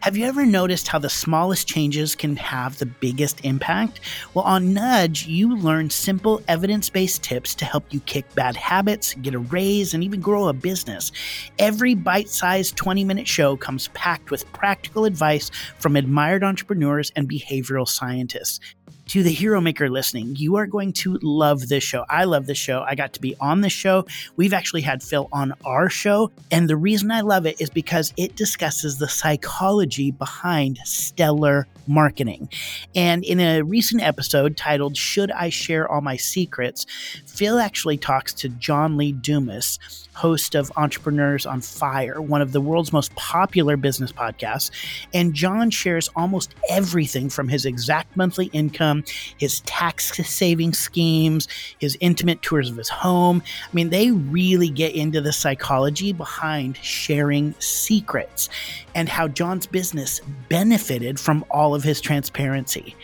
Have 0.00 0.14
you 0.14 0.26
ever 0.26 0.44
noticed 0.44 0.88
how 0.88 0.98
the 0.98 1.08
smallest 1.08 1.66
changes 1.66 2.14
can 2.14 2.36
have 2.36 2.78
the 2.78 2.84
biggest 2.84 3.42
impact? 3.44 4.00
Well, 4.34 4.44
on 4.44 4.74
Nudge, 4.74 5.26
you 5.26 5.56
learn 5.56 5.88
simple 5.88 6.42
evidence 6.46 6.90
based 6.90 7.22
tips 7.22 7.54
to 7.54 7.64
help 7.64 7.84
you 7.90 8.00
kick 8.00 8.32
bad 8.34 8.54
habits, 8.54 9.14
get 9.14 9.32
a 9.32 9.38
raise, 9.38 9.94
and 9.94 10.04
even 10.04 10.20
grow 10.20 10.48
a 10.48 10.52
business. 10.52 11.10
Every 11.58 11.94
bite 11.94 12.28
sized 12.28 12.76
20 12.76 13.02
minute 13.04 13.26
show 13.26 13.56
comes 13.56 13.88
packed 13.88 14.30
with 14.30 14.50
practical 14.52 15.06
advice 15.06 15.50
from 15.78 15.96
admired 15.96 16.44
entrepreneurs 16.44 17.10
and 17.16 17.30
behavioral 17.30 17.88
scientists 17.88 18.60
to 19.06 19.22
the 19.22 19.32
hero 19.32 19.60
maker 19.60 19.90
listening, 19.90 20.36
you 20.36 20.56
are 20.56 20.66
going 20.66 20.92
to 20.94 21.18
love 21.22 21.68
this 21.68 21.82
show. 21.82 22.04
I 22.08 22.24
love 22.24 22.46
this 22.46 22.58
show. 22.58 22.84
I 22.86 22.94
got 22.94 23.12
to 23.14 23.20
be 23.20 23.34
on 23.40 23.60
the 23.60 23.70
show. 23.70 24.06
We've 24.36 24.52
actually 24.52 24.82
had 24.82 25.02
Phil 25.02 25.28
on 25.32 25.54
our 25.64 25.88
show. 25.88 26.30
And 26.50 26.68
the 26.68 26.76
reason 26.76 27.10
I 27.10 27.20
love 27.20 27.46
it 27.46 27.60
is 27.60 27.70
because 27.70 28.12
it 28.16 28.36
discusses 28.36 28.98
the 28.98 29.08
psychology 29.08 30.10
behind 30.10 30.78
stellar 30.84 31.66
marketing. 31.86 32.48
And 32.94 33.24
in 33.24 33.40
a 33.40 33.62
recent 33.62 34.02
episode 34.02 34.56
titled 34.56 34.96
Should 34.96 35.30
I 35.32 35.48
Share 35.48 35.90
All 35.90 36.00
My 36.00 36.16
Secrets, 36.16 36.86
Phil 37.26 37.58
actually 37.58 37.98
talks 37.98 38.32
to 38.34 38.48
John 38.48 38.96
Lee 38.96 39.12
Dumas 39.12 39.78
host 40.14 40.54
of 40.54 40.70
Entrepreneurs 40.76 41.46
on 41.46 41.60
Fire, 41.60 42.20
one 42.20 42.42
of 42.42 42.52
the 42.52 42.60
world's 42.60 42.92
most 42.92 43.14
popular 43.14 43.76
business 43.76 44.12
podcasts. 44.12 44.70
And 45.14 45.34
John 45.34 45.70
shares 45.70 46.08
almost 46.14 46.54
everything 46.68 47.30
from 47.30 47.48
his 47.48 47.64
exact 47.64 48.16
monthly 48.16 48.46
income, 48.46 48.91
his 49.38 49.60
tax 49.60 50.12
saving 50.26 50.72
schemes, 50.72 51.48
his 51.78 51.96
intimate 52.00 52.42
tours 52.42 52.70
of 52.70 52.76
his 52.76 52.88
home. 52.88 53.42
I 53.64 53.74
mean, 53.74 53.90
they 53.90 54.10
really 54.10 54.68
get 54.68 54.94
into 54.94 55.20
the 55.20 55.32
psychology 55.32 56.12
behind 56.12 56.76
sharing 56.78 57.54
secrets 57.58 58.48
and 58.94 59.08
how 59.08 59.28
John's 59.28 59.66
business 59.66 60.20
benefited 60.48 61.18
from 61.18 61.44
all 61.50 61.74
of 61.74 61.82
his 61.82 62.00
transparency. 62.00 62.94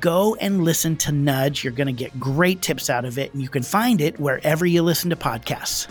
Go 0.00 0.34
and 0.36 0.64
listen 0.64 0.96
to 0.96 1.12
Nudge. 1.12 1.62
You're 1.62 1.72
going 1.72 1.86
to 1.86 1.92
get 1.92 2.18
great 2.18 2.62
tips 2.62 2.90
out 2.90 3.04
of 3.04 3.18
it, 3.18 3.32
and 3.32 3.42
you 3.42 3.48
can 3.48 3.62
find 3.62 4.00
it 4.00 4.18
wherever 4.18 4.66
you 4.66 4.82
listen 4.82 5.10
to 5.10 5.16
podcasts. 5.16 5.86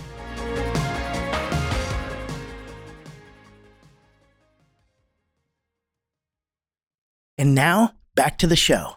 And 7.37 7.53
now, 7.53 7.91
back 8.15 8.37
to 8.39 8.47
the 8.47 8.55
show 8.55 8.95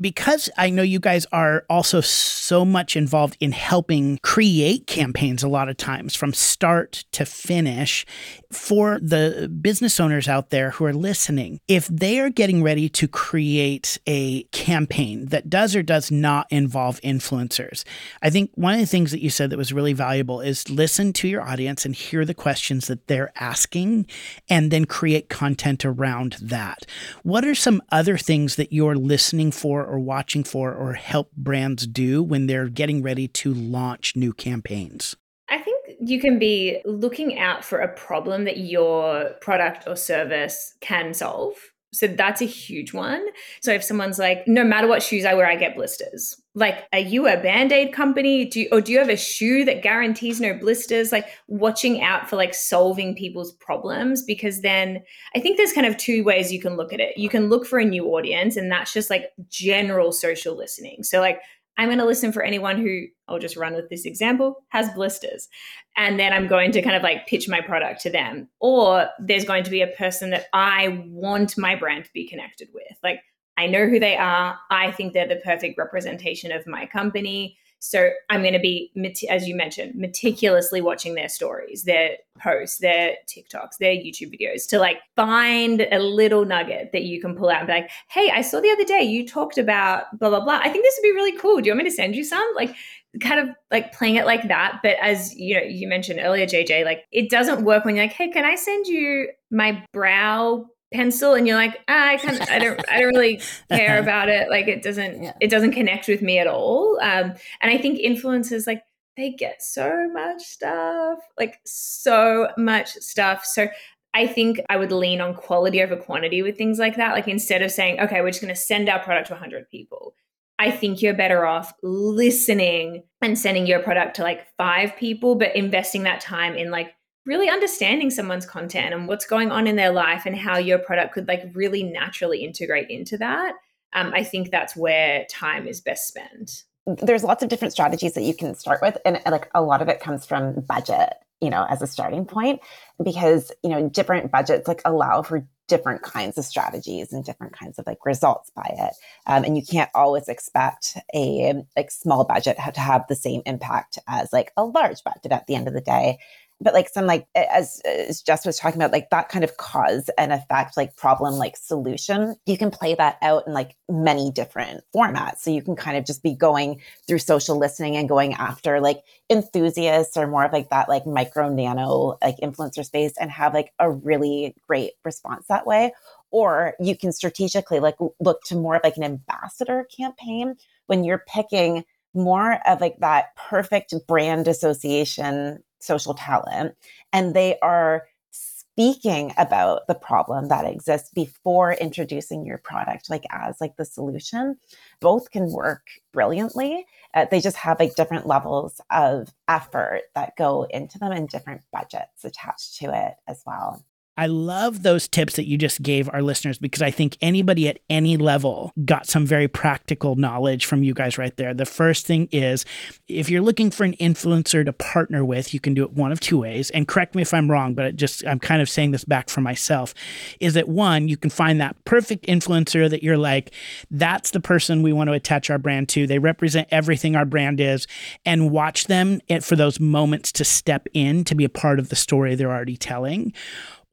because 0.00 0.50
I 0.56 0.70
know 0.70 0.82
you 0.82 0.98
guys 0.98 1.26
are 1.32 1.64
also 1.70 2.00
so 2.00 2.64
much 2.64 2.96
involved 2.96 3.36
in 3.40 3.52
helping 3.52 4.18
create 4.22 4.86
campaigns 4.86 5.42
a 5.42 5.48
lot 5.48 5.68
of 5.68 5.76
times 5.76 6.14
from 6.14 6.32
start 6.32 7.04
to 7.12 7.24
finish 7.24 8.04
for 8.50 8.98
the 9.00 9.48
business 9.60 10.00
owners 10.00 10.28
out 10.28 10.50
there 10.50 10.70
who 10.70 10.84
are 10.84 10.92
listening, 10.92 11.60
if 11.68 11.86
they 11.88 12.18
are 12.20 12.30
getting 12.30 12.62
ready 12.62 12.88
to 12.88 13.06
create 13.06 13.98
a 14.06 14.42
campaign 14.44 15.26
that 15.26 15.48
does 15.48 15.76
or 15.76 15.82
does 15.82 16.10
not 16.10 16.46
involve 16.50 17.00
influencers, 17.02 17.84
I 18.22 18.30
think 18.30 18.50
one 18.54 18.74
of 18.74 18.80
the 18.80 18.86
things 18.86 19.10
that 19.12 19.22
you 19.22 19.30
said 19.30 19.50
that 19.50 19.56
was 19.56 19.72
really 19.72 19.92
valuable 19.92 20.40
is 20.40 20.68
listen 20.68 21.12
to 21.14 21.28
your 21.28 21.42
audience 21.42 21.84
and 21.84 21.94
hear 21.94 22.24
the 22.24 22.34
questions 22.34 22.88
that 22.88 23.06
they're 23.06 23.32
asking 23.36 24.06
and 24.48 24.70
then 24.70 24.84
create 24.84 25.28
content 25.28 25.84
around 25.84 26.36
that. 26.40 26.86
What 27.22 27.44
are 27.44 27.54
some 27.54 27.82
other 27.90 28.18
things 28.18 28.56
that 28.56 28.72
you're 28.72 28.96
listening 28.96 29.50
for? 29.50 29.83
Or 29.84 29.98
watching 29.98 30.44
for 30.44 30.72
or 30.72 30.94
help 30.94 31.32
brands 31.36 31.86
do 31.86 32.22
when 32.22 32.46
they're 32.46 32.68
getting 32.68 33.02
ready 33.02 33.28
to 33.28 33.52
launch 33.52 34.16
new 34.16 34.32
campaigns? 34.32 35.16
I 35.48 35.58
think 35.58 35.96
you 36.00 36.20
can 36.20 36.38
be 36.38 36.80
looking 36.84 37.38
out 37.38 37.64
for 37.64 37.78
a 37.78 37.94
problem 37.94 38.44
that 38.44 38.58
your 38.58 39.30
product 39.40 39.86
or 39.86 39.96
service 39.96 40.74
can 40.80 41.14
solve. 41.14 41.54
So 41.94 42.06
that's 42.06 42.42
a 42.42 42.46
huge 42.46 42.92
one. 42.92 43.24
So 43.60 43.72
if 43.72 43.84
someone's 43.84 44.18
like, 44.18 44.46
no 44.46 44.64
matter 44.64 44.88
what 44.88 45.02
shoes 45.02 45.24
I 45.24 45.34
wear, 45.34 45.46
I 45.46 45.56
get 45.56 45.76
blisters. 45.76 46.40
Like, 46.56 46.84
are 46.92 47.00
you 47.00 47.26
a 47.26 47.36
band-aid 47.36 47.92
company? 47.92 48.44
Do 48.44 48.60
you, 48.60 48.68
or 48.70 48.80
do 48.80 48.92
you 48.92 48.98
have 48.98 49.08
a 49.08 49.16
shoe 49.16 49.64
that 49.64 49.82
guarantees 49.82 50.40
no 50.40 50.54
blisters? 50.54 51.10
Like 51.10 51.26
watching 51.48 52.00
out 52.02 52.30
for 52.30 52.36
like 52.36 52.54
solving 52.54 53.16
people's 53.16 53.52
problems 53.54 54.22
because 54.22 54.60
then 54.60 55.02
I 55.34 55.40
think 55.40 55.56
there's 55.56 55.72
kind 55.72 55.86
of 55.86 55.96
two 55.96 56.22
ways 56.22 56.52
you 56.52 56.60
can 56.60 56.76
look 56.76 56.92
at 56.92 57.00
it. 57.00 57.16
You 57.18 57.28
can 57.28 57.48
look 57.48 57.66
for 57.66 57.80
a 57.80 57.84
new 57.84 58.06
audience, 58.06 58.56
and 58.56 58.70
that's 58.70 58.92
just 58.92 59.10
like 59.10 59.32
general 59.48 60.12
social 60.12 60.56
listening. 60.56 61.02
So 61.02 61.20
like 61.20 61.40
I'm 61.76 61.88
going 61.88 61.98
to 61.98 62.04
listen 62.04 62.32
for 62.32 62.42
anyone 62.42 62.78
who 62.78 63.06
I'll 63.28 63.38
just 63.38 63.56
run 63.56 63.74
with 63.74 63.88
this 63.88 64.04
example 64.04 64.64
has 64.68 64.90
blisters. 64.90 65.48
And 65.96 66.18
then 66.20 66.32
I'm 66.32 66.46
going 66.46 66.72
to 66.72 66.82
kind 66.82 66.96
of 66.96 67.02
like 67.02 67.26
pitch 67.26 67.48
my 67.48 67.60
product 67.60 68.00
to 68.02 68.10
them. 68.10 68.48
Or 68.60 69.08
there's 69.18 69.44
going 69.44 69.64
to 69.64 69.70
be 69.70 69.82
a 69.82 69.88
person 69.88 70.30
that 70.30 70.46
I 70.52 71.04
want 71.08 71.58
my 71.58 71.74
brand 71.74 72.04
to 72.04 72.12
be 72.12 72.28
connected 72.28 72.68
with. 72.72 72.96
Like 73.02 73.20
I 73.56 73.66
know 73.66 73.86
who 73.88 73.98
they 73.98 74.16
are. 74.16 74.58
I 74.70 74.92
think 74.92 75.12
they're 75.12 75.28
the 75.28 75.36
perfect 75.36 75.78
representation 75.78 76.52
of 76.52 76.66
my 76.66 76.86
company. 76.86 77.56
So 77.88 78.10
I'm 78.30 78.40
going 78.40 78.54
to 78.54 78.58
be, 78.58 78.90
as 79.28 79.46
you 79.46 79.54
mentioned, 79.54 79.94
meticulously 79.94 80.80
watching 80.80 81.14
their 81.14 81.28
stories, 81.28 81.84
their 81.84 82.16
posts, 82.38 82.78
their 82.78 83.16
TikToks, 83.26 83.76
their 83.78 83.92
YouTube 83.92 84.34
videos 84.38 84.66
to 84.68 84.78
like 84.78 84.98
find 85.16 85.86
a 85.92 85.98
little 85.98 86.44
nugget 86.44 86.92
that 86.92 87.02
you 87.02 87.20
can 87.20 87.34
pull 87.36 87.50
out 87.50 87.58
and 87.58 87.66
be 87.66 87.72
like, 87.74 87.90
hey, 88.08 88.30
I 88.30 88.40
saw 88.40 88.60
the 88.60 88.70
other 88.70 88.84
day 88.84 89.02
you 89.02 89.28
talked 89.28 89.58
about 89.58 90.18
blah, 90.18 90.30
blah, 90.30 90.40
blah. 90.40 90.60
I 90.62 90.70
think 90.70 90.84
this 90.84 90.98
would 90.98 91.08
be 91.08 91.14
really 91.14 91.36
cool. 91.38 91.60
Do 91.60 91.66
you 91.66 91.72
want 91.72 91.84
me 91.84 91.90
to 91.90 91.94
send 91.94 92.16
you 92.16 92.24
some? 92.24 92.46
Like, 92.56 92.74
kind 93.20 93.38
of 93.48 93.54
like 93.70 93.92
playing 93.92 94.16
it 94.16 94.26
like 94.26 94.48
that. 94.48 94.80
But 94.82 94.96
as 95.00 95.34
you 95.36 95.54
know, 95.54 95.62
you 95.62 95.86
mentioned 95.86 96.20
earlier, 96.22 96.46
JJ, 96.46 96.84
like 96.84 97.04
it 97.12 97.30
doesn't 97.30 97.64
work 97.64 97.84
when 97.84 97.96
you're 97.96 98.06
like, 98.06 98.14
hey, 98.14 98.30
can 98.30 98.44
I 98.44 98.56
send 98.56 98.86
you 98.86 99.28
my 99.50 99.84
brow 99.92 100.66
pencil 100.94 101.34
and 101.34 101.46
you're 101.46 101.56
like 101.56 101.80
ah, 101.88 102.08
i 102.08 102.16
kind 102.16 102.40
of, 102.40 102.48
i 102.48 102.58
don't 102.58 102.80
i 102.90 103.00
don't 103.00 103.14
really 103.14 103.40
care 103.70 103.98
about 103.98 104.28
it 104.28 104.48
like 104.48 104.68
it 104.68 104.82
doesn't 104.82 105.22
yeah. 105.22 105.32
it 105.40 105.50
doesn't 105.50 105.72
connect 105.72 106.08
with 106.08 106.22
me 106.22 106.38
at 106.38 106.46
all 106.46 106.98
um 107.02 107.34
and 107.60 107.70
i 107.70 107.76
think 107.76 107.98
influencers 107.98 108.66
like 108.66 108.82
they 109.16 109.30
get 109.30 109.62
so 109.62 110.08
much 110.12 110.42
stuff 110.42 111.18
like 111.38 111.60
so 111.64 112.48
much 112.56 112.92
stuff 112.94 113.44
so 113.44 113.68
I 114.16 114.28
think 114.28 114.60
I 114.70 114.76
would 114.76 114.92
lean 114.92 115.20
on 115.20 115.34
quality 115.34 115.82
over 115.82 115.96
quantity 115.96 116.40
with 116.40 116.56
things 116.56 116.78
like 116.78 116.94
that. 116.96 117.14
Like 117.14 117.26
instead 117.26 117.62
of 117.62 117.72
saying, 117.72 117.98
okay, 117.98 118.20
we're 118.20 118.30
just 118.30 118.40
going 118.40 118.54
to 118.54 118.60
send 118.60 118.88
our 118.88 119.00
product 119.00 119.26
to 119.26 119.32
100 119.32 119.68
people, 119.68 120.14
I 120.58 120.70
think 120.70 121.02
you're 121.02 121.14
better 121.14 121.44
off 121.44 121.72
listening 121.82 123.02
and 123.20 123.36
sending 123.36 123.66
your 123.66 123.80
product 123.80 124.16
to 124.16 124.22
like 124.22 124.46
five 124.56 124.96
people, 124.96 125.34
but 125.34 125.56
investing 125.56 126.04
that 126.04 126.20
time 126.20 126.54
in 126.54 126.70
like 126.70 126.94
really 127.26 127.48
understanding 127.48 128.10
someone's 128.10 128.46
content 128.46 128.94
and 128.94 129.08
what's 129.08 129.24
going 129.24 129.50
on 129.50 129.66
in 129.66 129.76
their 129.76 129.92
life 129.92 130.26
and 130.26 130.36
how 130.36 130.58
your 130.58 130.78
product 130.78 131.14
could 131.14 131.28
like 131.28 131.42
really 131.54 131.82
naturally 131.82 132.44
integrate 132.44 132.90
into 132.90 133.16
that 133.18 133.54
um, 133.92 134.12
i 134.14 134.22
think 134.22 134.50
that's 134.50 134.76
where 134.76 135.24
time 135.30 135.66
is 135.66 135.80
best 135.80 136.08
spent. 136.08 136.64
There's 136.86 137.24
lots 137.24 137.42
of 137.42 137.48
different 137.48 137.72
strategies 137.72 138.12
that 138.12 138.24
you 138.24 138.34
can 138.34 138.54
start 138.54 138.82
with 138.82 138.98
and 139.06 139.18
like 139.26 139.48
a 139.54 139.62
lot 139.62 139.80
of 139.80 139.88
it 139.88 140.00
comes 140.00 140.26
from 140.26 140.60
budget 140.60 141.14
you 141.40 141.50
know 141.50 141.66
as 141.68 141.82
a 141.82 141.86
starting 141.86 142.24
point 142.24 142.60
because 143.02 143.52
you 143.62 143.70
know 143.70 143.88
different 143.88 144.30
budgets 144.30 144.66
like 144.66 144.80
allow 144.84 145.22
for 145.22 145.46
different 145.66 146.02
kinds 146.02 146.36
of 146.36 146.44
strategies 146.44 147.12
and 147.12 147.24
different 147.24 147.52
kinds 147.52 147.78
of 147.78 147.86
like 147.86 148.04
results 148.04 148.50
by 148.54 148.68
it 148.78 148.94
um, 149.26 149.44
and 149.44 149.56
you 149.56 149.62
can't 149.62 149.90
always 149.94 150.28
expect 150.28 150.96
a 151.14 151.54
like 151.76 151.90
small 151.90 152.24
budget 152.24 152.56
to 152.56 152.80
have 152.80 153.04
the 153.08 153.14
same 153.14 153.42
impact 153.46 153.98
as 154.06 154.32
like 154.32 154.52
a 154.56 154.64
large 154.64 155.02
budget 155.04 155.32
at 155.32 155.46
the 155.46 155.54
end 155.54 155.66
of 155.66 155.74
the 155.74 155.80
day 155.80 156.18
but 156.60 156.72
like 156.72 156.88
some 156.88 157.06
like 157.06 157.26
as, 157.34 157.80
as 157.84 158.22
Jess 158.22 158.46
was 158.46 158.56
talking 158.56 158.80
about, 158.80 158.92
like 158.92 159.10
that 159.10 159.28
kind 159.28 159.44
of 159.44 159.56
cause 159.56 160.08
and 160.16 160.32
effect, 160.32 160.76
like 160.76 160.96
problem, 160.96 161.34
like 161.34 161.56
solution, 161.56 162.36
you 162.46 162.56
can 162.56 162.70
play 162.70 162.94
that 162.94 163.18
out 163.22 163.46
in 163.46 163.52
like 163.52 163.76
many 163.88 164.30
different 164.30 164.82
formats. 164.94 165.38
So 165.38 165.50
you 165.50 165.62
can 165.62 165.76
kind 165.76 165.96
of 165.96 166.04
just 166.04 166.22
be 166.22 166.34
going 166.34 166.80
through 167.06 167.18
social 167.18 167.58
listening 167.58 167.96
and 167.96 168.08
going 168.08 168.34
after 168.34 168.80
like 168.80 169.02
enthusiasts 169.28 170.16
or 170.16 170.26
more 170.26 170.44
of 170.44 170.52
like 170.52 170.70
that 170.70 170.88
like 170.88 171.06
micro 171.06 171.48
nano 171.48 172.16
like 172.22 172.36
influencer 172.38 172.84
space 172.84 173.14
and 173.20 173.30
have 173.30 173.52
like 173.52 173.72
a 173.78 173.90
really 173.90 174.54
great 174.66 174.92
response 175.04 175.46
that 175.48 175.66
way. 175.66 175.92
Or 176.30 176.74
you 176.80 176.96
can 176.96 177.12
strategically 177.12 177.80
like 177.80 177.96
look 178.20 178.42
to 178.44 178.56
more 178.56 178.76
of 178.76 178.82
like 178.84 178.96
an 178.96 179.04
ambassador 179.04 179.86
campaign 179.96 180.56
when 180.86 181.04
you're 181.04 181.22
picking 181.28 181.84
more 182.14 182.58
of 182.66 182.80
like 182.80 182.96
that 182.98 183.34
perfect 183.36 183.92
brand 184.06 184.48
association 184.48 185.62
social 185.84 186.14
talent 186.14 186.74
and 187.12 187.34
they 187.34 187.58
are 187.60 188.06
speaking 188.30 189.32
about 189.38 189.86
the 189.86 189.94
problem 189.94 190.48
that 190.48 190.64
exists 190.64 191.10
before 191.14 191.74
introducing 191.74 192.44
your 192.44 192.58
product 192.58 193.08
like 193.08 193.24
as 193.30 193.60
like 193.60 193.76
the 193.76 193.84
solution. 193.84 194.56
Both 195.00 195.30
can 195.30 195.52
work 195.52 195.86
brilliantly 196.12 196.86
uh, 197.14 197.26
they 197.30 197.40
just 197.40 197.56
have 197.56 197.78
like 197.78 197.94
different 197.94 198.26
levels 198.26 198.80
of 198.90 199.32
effort 199.48 200.02
that 200.14 200.36
go 200.36 200.64
into 200.70 200.98
them 200.98 201.12
and 201.12 201.28
different 201.28 201.62
budgets 201.72 202.24
attached 202.24 202.76
to 202.76 202.86
it 202.86 203.14
as 203.28 203.42
well 203.46 203.84
I 204.16 204.26
love 204.26 204.84
those 204.84 205.08
tips 205.08 205.34
that 205.36 205.46
you 205.46 205.58
just 205.58 205.82
gave 205.82 206.08
our 206.12 206.22
listeners 206.22 206.58
because 206.58 206.82
I 206.82 206.92
think 206.92 207.16
anybody 207.20 207.68
at 207.68 207.80
any 207.90 208.16
level 208.16 208.72
got 208.84 209.08
some 209.08 209.26
very 209.26 209.48
practical 209.48 210.14
knowledge 210.14 210.66
from 210.66 210.84
you 210.84 210.94
guys 210.94 211.18
right 211.18 211.36
there. 211.36 211.52
The 211.52 211.66
first 211.66 212.06
thing 212.06 212.28
is 212.30 212.64
if 213.08 213.28
you're 213.28 213.42
looking 213.42 213.72
for 213.72 213.82
an 213.82 213.94
influencer 213.94 214.64
to 214.64 214.72
partner 214.72 215.24
with, 215.24 215.52
you 215.52 215.58
can 215.58 215.74
do 215.74 215.82
it 215.82 215.92
one 215.92 216.12
of 216.12 216.20
two 216.20 216.38
ways. 216.38 216.70
And 216.70 216.86
correct 216.86 217.16
me 217.16 217.22
if 217.22 217.34
I'm 217.34 217.50
wrong, 217.50 217.74
but 217.74 217.96
just 217.96 218.24
I'm 218.24 218.38
kind 218.38 218.62
of 218.62 218.68
saying 218.68 218.92
this 218.92 219.04
back 219.04 219.28
for 219.28 219.40
myself 219.40 219.94
is 220.38 220.54
that 220.54 220.68
one, 220.68 221.08
you 221.08 221.16
can 221.16 221.30
find 221.30 221.60
that 221.60 221.76
perfect 221.84 222.26
influencer 222.26 222.88
that 222.88 223.02
you're 223.02 223.18
like, 223.18 223.52
that's 223.90 224.30
the 224.30 224.40
person 224.40 224.82
we 224.82 224.92
want 224.92 225.08
to 225.08 225.14
attach 225.14 225.50
our 225.50 225.58
brand 225.58 225.88
to. 225.90 226.06
They 226.06 226.20
represent 226.20 226.68
everything 226.70 227.16
our 227.16 227.24
brand 227.24 227.60
is 227.60 227.88
and 228.24 228.52
watch 228.52 228.86
them 228.86 229.20
eh, 229.28 229.40
for 229.40 229.56
those 229.56 229.80
moments 229.80 230.30
to 230.32 230.44
step 230.44 230.86
in 230.94 231.24
to 231.24 231.34
be 231.34 231.44
a 231.44 231.48
part 231.48 231.80
of 231.80 231.88
the 231.88 231.96
story 231.96 232.36
they're 232.36 232.50
already 232.50 232.76
telling 232.76 233.32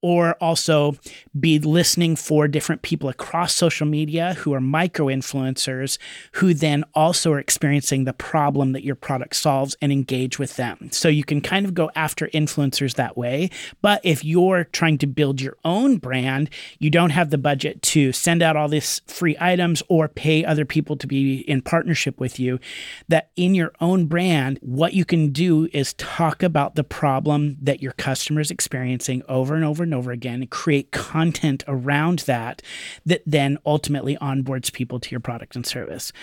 or 0.01 0.33
also 0.41 0.95
be 1.39 1.59
listening 1.59 2.15
for 2.15 2.47
different 2.47 2.81
people 2.81 3.09
across 3.09 3.53
social 3.53 3.85
media 3.85 4.33
who 4.39 4.53
are 4.53 4.59
micro 4.59 5.07
influencers 5.07 5.97
who 6.33 6.53
then 6.53 6.83
also 6.93 7.31
are 7.31 7.39
experiencing 7.39 8.03
the 8.03 8.13
problem 8.13 8.71
that 8.71 8.83
your 8.83 8.95
product 8.95 9.35
solves 9.35 9.75
and 9.81 9.91
engage 9.91 10.39
with 10.39 10.55
them. 10.55 10.89
So 10.91 11.07
you 11.07 11.23
can 11.23 11.41
kind 11.41 11.65
of 11.65 11.73
go 11.73 11.91
after 11.95 12.27
influencers 12.27 12.95
that 12.95 13.15
way. 13.15 13.49
But 13.81 14.01
if 14.03 14.23
you're 14.23 14.65
trying 14.65 14.97
to 14.99 15.07
build 15.07 15.41
your 15.41 15.57
own 15.63 15.97
brand, 15.97 16.49
you 16.79 16.89
don't 16.89 17.11
have 17.11 17.29
the 17.29 17.37
budget 17.37 17.81
to 17.83 18.11
send 18.11 18.41
out 18.41 18.55
all 18.55 18.67
these 18.67 19.01
free 19.07 19.37
items 19.39 19.83
or 19.87 20.07
pay 20.07 20.43
other 20.43 20.65
people 20.65 20.95
to 20.97 21.07
be 21.07 21.41
in 21.41 21.61
partnership 21.61 22.19
with 22.19 22.39
you, 22.39 22.59
that 23.07 23.29
in 23.35 23.53
your 23.55 23.71
own 23.79 24.05
brand, 24.05 24.57
what 24.61 24.93
you 24.93 25.05
can 25.05 25.31
do 25.31 25.69
is 25.73 25.93
talk 25.93 26.41
about 26.41 26.75
the 26.75 26.83
problem 26.83 27.57
that 27.61 27.81
your 27.81 27.93
customer 27.93 28.41
is 28.41 28.51
experiencing 28.51 29.21
over 29.27 29.55
and 29.55 29.63
over 29.63 29.85
and 29.91 29.97
over 29.97 30.11
again, 30.11 30.47
create 30.47 30.91
content 30.91 31.63
around 31.67 32.19
that 32.19 32.61
that 33.05 33.21
then 33.25 33.57
ultimately 33.65 34.15
onboards 34.17 34.71
people 34.71 34.99
to 34.99 35.11
your 35.11 35.19
product 35.19 35.55
and 35.55 35.65
service. 35.65 36.13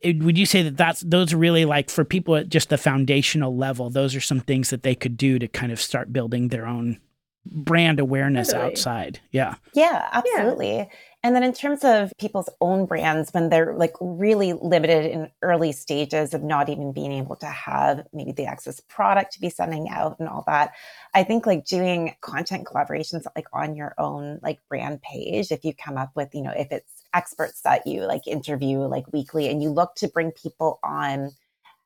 It, 0.00 0.22
would 0.22 0.36
you 0.36 0.46
say 0.46 0.62
that 0.62 0.76
that's 0.76 1.00
those 1.00 1.32
are 1.32 1.38
really 1.38 1.64
like 1.64 1.90
for 1.90 2.04
people 2.04 2.36
at 2.36 2.48
just 2.48 2.68
the 2.68 2.78
foundational 2.78 3.56
level, 3.56 3.90
those 3.90 4.14
are 4.14 4.20
some 4.20 4.40
things 4.40 4.70
that 4.70 4.82
they 4.82 4.94
could 4.94 5.16
do 5.16 5.38
to 5.38 5.48
kind 5.48 5.72
of 5.72 5.80
start 5.80 6.12
building 6.12 6.48
their 6.48 6.66
own 6.66 7.00
brand 7.46 8.00
awareness 8.00 8.48
totally. 8.48 8.72
outside. 8.72 9.20
Yeah. 9.30 9.54
Yeah, 9.74 10.08
absolutely. 10.12 10.76
Yeah. 10.76 10.86
And 11.24 11.34
then 11.34 11.42
in 11.42 11.54
terms 11.54 11.84
of 11.84 12.12
people's 12.18 12.50
own 12.60 12.84
brands, 12.84 13.30
when 13.32 13.48
they're 13.48 13.74
like 13.74 13.94
really 13.98 14.52
limited 14.52 15.10
in 15.10 15.30
early 15.40 15.72
stages 15.72 16.34
of 16.34 16.42
not 16.42 16.68
even 16.68 16.92
being 16.92 17.12
able 17.12 17.36
to 17.36 17.46
have 17.46 18.06
maybe 18.12 18.32
the 18.32 18.44
access 18.44 18.78
product 18.80 19.32
to 19.32 19.40
be 19.40 19.48
sending 19.48 19.88
out 19.88 20.20
and 20.20 20.28
all 20.28 20.44
that, 20.46 20.72
I 21.14 21.24
think 21.24 21.46
like 21.46 21.64
doing 21.64 22.14
content 22.20 22.66
collaborations 22.66 23.24
like 23.34 23.46
on 23.54 23.74
your 23.74 23.94
own 23.96 24.38
like 24.42 24.58
brand 24.68 25.00
page, 25.00 25.50
if 25.50 25.64
you 25.64 25.72
come 25.72 25.96
up 25.96 26.10
with, 26.14 26.34
you 26.34 26.42
know, 26.42 26.52
if 26.54 26.70
it's 26.70 27.04
experts 27.14 27.62
that 27.62 27.86
you 27.86 28.02
like 28.04 28.26
interview 28.26 28.80
like 28.80 29.10
weekly 29.10 29.48
and 29.48 29.62
you 29.62 29.70
look 29.70 29.94
to 29.94 30.08
bring 30.08 30.30
people 30.30 30.78
on 30.84 31.30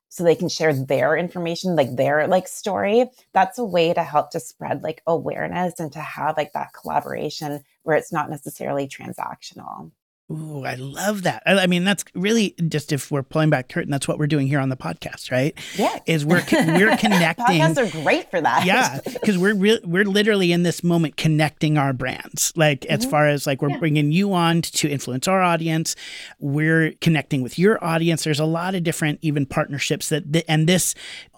so 0.09 0.23
they 0.23 0.35
can 0.35 0.49
share 0.49 0.73
their 0.73 1.15
information 1.15 1.75
like 1.75 1.95
their 1.95 2.27
like 2.27 2.47
story. 2.47 3.05
That's 3.33 3.57
a 3.59 3.63
way 3.63 3.93
to 3.93 4.03
help 4.03 4.31
to 4.31 4.39
spread 4.39 4.83
like 4.83 5.01
awareness 5.07 5.79
and 5.79 5.91
to 5.93 5.99
have 5.99 6.35
like 6.35 6.53
that 6.53 6.73
collaboration 6.73 7.63
where 7.83 7.95
it's 7.95 8.11
not 8.11 8.29
necessarily 8.29 8.87
transactional 8.87 9.91
Ooh, 10.31 10.63
I 10.63 10.75
love 10.75 11.23
that. 11.23 11.41
I 11.47 11.65
mean, 11.65 11.83
that's 11.83 12.05
really 12.13 12.53
just 12.67 12.91
if 12.91 13.09
we're 13.09 13.23
pulling 13.23 13.49
back 13.49 13.67
curtain, 13.67 13.89
that's 13.89 14.07
what 14.07 14.19
we're 14.19 14.27
doing 14.27 14.45
here 14.45 14.59
on 14.59 14.69
the 14.69 14.77
podcast, 14.77 15.31
right? 15.31 15.57
Yeah, 15.75 15.97
is 16.05 16.23
we're 16.23 16.43
we're 16.51 16.95
connecting. 16.97 17.45
Podcasts 17.45 17.77
are 17.77 18.03
great 18.03 18.29
for 18.29 18.39
that. 18.39 18.63
yeah, 18.63 18.99
because 19.05 19.39
we're 19.39 19.55
re- 19.55 19.81
we're 19.83 20.05
literally 20.05 20.51
in 20.51 20.61
this 20.61 20.83
moment 20.83 21.17
connecting 21.17 21.79
our 21.79 21.93
brands. 21.93 22.53
Like 22.55 22.81
mm-hmm. 22.81 22.93
as 22.93 23.05
far 23.05 23.27
as 23.27 23.47
like 23.47 23.63
we're 23.63 23.71
yeah. 23.71 23.79
bringing 23.79 24.11
you 24.11 24.33
on 24.33 24.61
to 24.61 24.87
influence 24.87 25.27
our 25.27 25.41
audience, 25.41 25.95
we're 26.39 26.93
connecting 27.01 27.41
with 27.41 27.57
your 27.57 27.83
audience. 27.83 28.23
There's 28.23 28.39
a 28.39 28.45
lot 28.45 28.75
of 28.75 28.83
different 28.83 29.17
even 29.23 29.47
partnerships 29.47 30.09
that, 30.09 30.43
and 30.47 30.67
this 30.67 30.93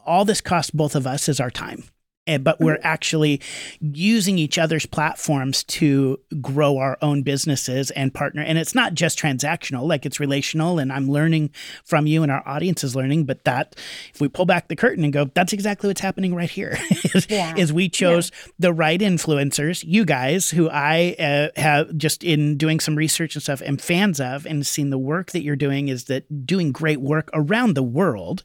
all 0.05 0.25
this 0.25 0.41
costs 0.41 0.71
both 0.71 0.95
of 0.95 1.07
us 1.07 1.29
is 1.29 1.39
our 1.39 1.51
time 1.51 1.85
but 2.25 2.59
we're 2.59 2.79
actually 2.83 3.41
using 3.79 4.37
each 4.37 4.59
other's 4.59 4.85
platforms 4.85 5.63
to 5.63 6.19
grow 6.39 6.77
our 6.77 6.97
own 7.01 7.23
businesses 7.23 7.89
and 7.91 8.13
partner. 8.13 8.43
And 8.43 8.59
it's 8.59 8.75
not 8.75 8.93
just 8.93 9.17
transactional, 9.17 9.87
like 9.87 10.05
it's 10.05 10.19
relational, 10.19 10.77
and 10.77 10.93
I'm 10.93 11.09
learning 11.09 11.49
from 11.83 12.05
you, 12.05 12.21
and 12.21 12.31
our 12.31 12.47
audience 12.47 12.83
is 12.83 12.95
learning. 12.95 13.25
But 13.25 13.43
that, 13.45 13.75
if 14.13 14.21
we 14.21 14.27
pull 14.27 14.45
back 14.45 14.67
the 14.67 14.75
curtain 14.75 15.03
and 15.03 15.11
go, 15.11 15.25
that's 15.33 15.51
exactly 15.51 15.87
what's 15.87 16.01
happening 16.01 16.35
right 16.35 16.49
here. 16.49 16.77
is, 17.15 17.25
yeah. 17.29 17.55
is 17.55 17.73
we 17.73 17.89
chose 17.89 18.31
yeah. 18.31 18.51
the 18.59 18.73
right 18.73 18.99
influencers, 18.99 19.83
you 19.85 20.05
guys, 20.05 20.51
who 20.51 20.69
I 20.69 21.15
uh, 21.17 21.59
have 21.59 21.97
just 21.97 22.23
in 22.23 22.55
doing 22.55 22.79
some 22.79 22.95
research 22.95 23.35
and 23.35 23.41
stuff, 23.41 23.63
am 23.63 23.77
fans 23.77 24.19
of, 24.19 24.45
and 24.45 24.65
seen 24.65 24.91
the 24.91 24.99
work 24.99 25.31
that 25.31 25.41
you're 25.41 25.55
doing 25.55 25.87
is 25.87 26.05
that 26.05 26.45
doing 26.45 26.71
great 26.71 27.01
work 27.01 27.31
around 27.33 27.73
the 27.73 27.83
world. 27.83 28.43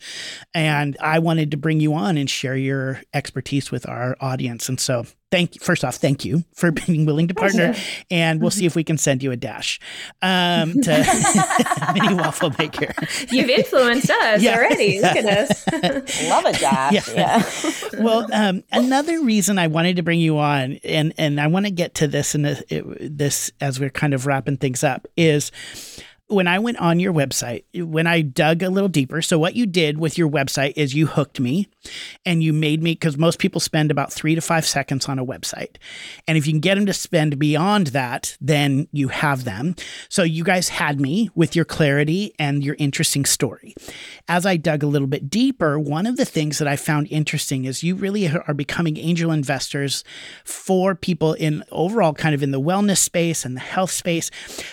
And 0.55 0.97
I 0.99 1.19
wanted 1.19 1.51
to 1.51 1.59
bring 1.59 1.81
you 1.81 1.93
on 1.93 2.17
and 2.17 2.29
share 2.31 2.57
your 2.57 3.03
expertise 3.13 3.66
with 3.71 3.89
our 3.89 4.17
audience. 4.21 4.69
And 4.69 4.79
so, 4.81 5.07
thank 5.31 5.55
you. 5.55 5.61
First 5.61 5.85
off, 5.85 5.97
thank 5.97 6.25
you 6.25 6.45
for 6.55 6.71
being 6.87 7.07
willing 7.07 7.29
to 7.29 7.35
partner, 7.35 7.75
and 8.11 8.41
we'll 8.41 8.51
see 8.51 8.67
if 8.67 8.77
we 8.77 8.85
can 8.85 8.99
send 8.99 9.23
you 9.23 9.33
a 9.33 9.37
dash 9.37 9.81
um, 10.23 10.73
to 10.83 11.93
mini 11.95 12.15
waffle 12.15 12.53
maker. 12.59 12.95
You've 13.31 13.51
influenced 13.51 14.11
us 14.11 14.43
yeah. 14.43 14.57
already. 14.57 15.01
Look 15.01 15.17
at 15.17 15.25
us. 15.25 15.67
Love 16.29 16.45
a 16.45 16.53
dash. 16.53 17.09
Yeah. 17.09 17.43
yeah. 17.43 18.03
well, 18.03 18.27
um, 18.33 18.65
another 18.73 19.23
reason 19.23 19.59
I 19.59 19.67
wanted 19.67 19.97
to 19.97 20.03
bring 20.03 20.21
you 20.21 20.39
on, 20.39 20.79
and 20.85 21.13
and 21.19 21.41
I 21.41 21.47
want 21.47 21.67
to 21.67 21.73
get 21.73 21.95
to 21.97 22.09
this 22.09 22.35
and 22.35 22.45
this 22.45 23.51
as 23.61 23.81
we're 23.81 23.91
kind 23.91 24.15
of 24.15 24.27
wrapping 24.27 24.57
things 24.57 24.85
up 24.85 25.07
is 25.17 25.51
when 26.29 26.49
I 26.49 26.59
went 26.59 26.79
on 26.79 26.99
your 26.99 27.13
website, 27.13 27.63
when 27.75 28.09
I 28.09 28.21
dug 28.21 28.63
a 28.63 28.69
little 28.69 28.89
deeper, 28.89 29.23
so 29.23 29.39
what 29.39 29.55
you 29.55 29.65
did 29.65 29.99
with 29.99 30.19
your 30.19 30.29
website 30.29 30.73
is 30.75 30.93
you 30.93 31.07
hooked 31.07 31.39
me 31.39 31.69
and 32.25 32.43
you 32.43 32.53
made 32.53 32.83
me, 32.83 32.93
because 32.93 33.17
most 33.17 33.39
people 33.39 33.61
spend 33.61 33.93
about 33.93 34.13
three 34.13 34.35
to 34.35 34.41
five 34.41 34.67
seconds 34.67 35.09
on 35.09 35.21
a 35.21 35.25
website. 35.25 35.77
And 36.27 36.37
if 36.37 36.45
you 36.47 36.53
can 36.53 36.61
get 36.61 36.75
them 36.75 36.87
to 36.87 36.93
spend 36.93 37.39
beyond 37.39 37.89
that, 37.89 38.37
then 38.41 38.89
you 38.91 39.09
have 39.09 39.45
them. 39.45 39.77
So 40.09 40.25
you 40.25 40.43
guys 40.43 40.69
had 40.69 41.01
me 41.01 41.31
with 41.37 41.55
your 41.55 41.65
clarity 41.65 42.35
and 42.41 42.65
your 42.65 42.75
interesting 42.79 43.25
story. 43.25 43.77
As 44.27 44.45
I 44.45 44.57
dug 44.57 44.83
a 44.83 44.89
little 44.89 45.07
bit 45.07 45.31
deeper, 45.31 45.79
one 45.79 46.07
of 46.07 46.17
the 46.17 46.25
things 46.25 46.59
that 46.59 46.67
I 46.67 46.75
found 46.75 47.07
interesting 47.09 47.67
is 47.67 47.85
you 47.85 47.95
really 47.95 48.29
are 48.29 48.55
becoming 48.55 48.97
angel 48.97 49.31
investors 49.31 50.03
for 50.45 50.97
people 50.97 51.35
in 51.35 51.63
overall 51.71 52.15
kind 52.15 52.35
of 52.35 52.43
in 52.43 52.51
the 52.51 52.61
wellness 52.61 52.99
space 52.99 53.45
and 53.45 53.55
the 53.55 53.61
health 53.61 53.93
space. 53.93 54.29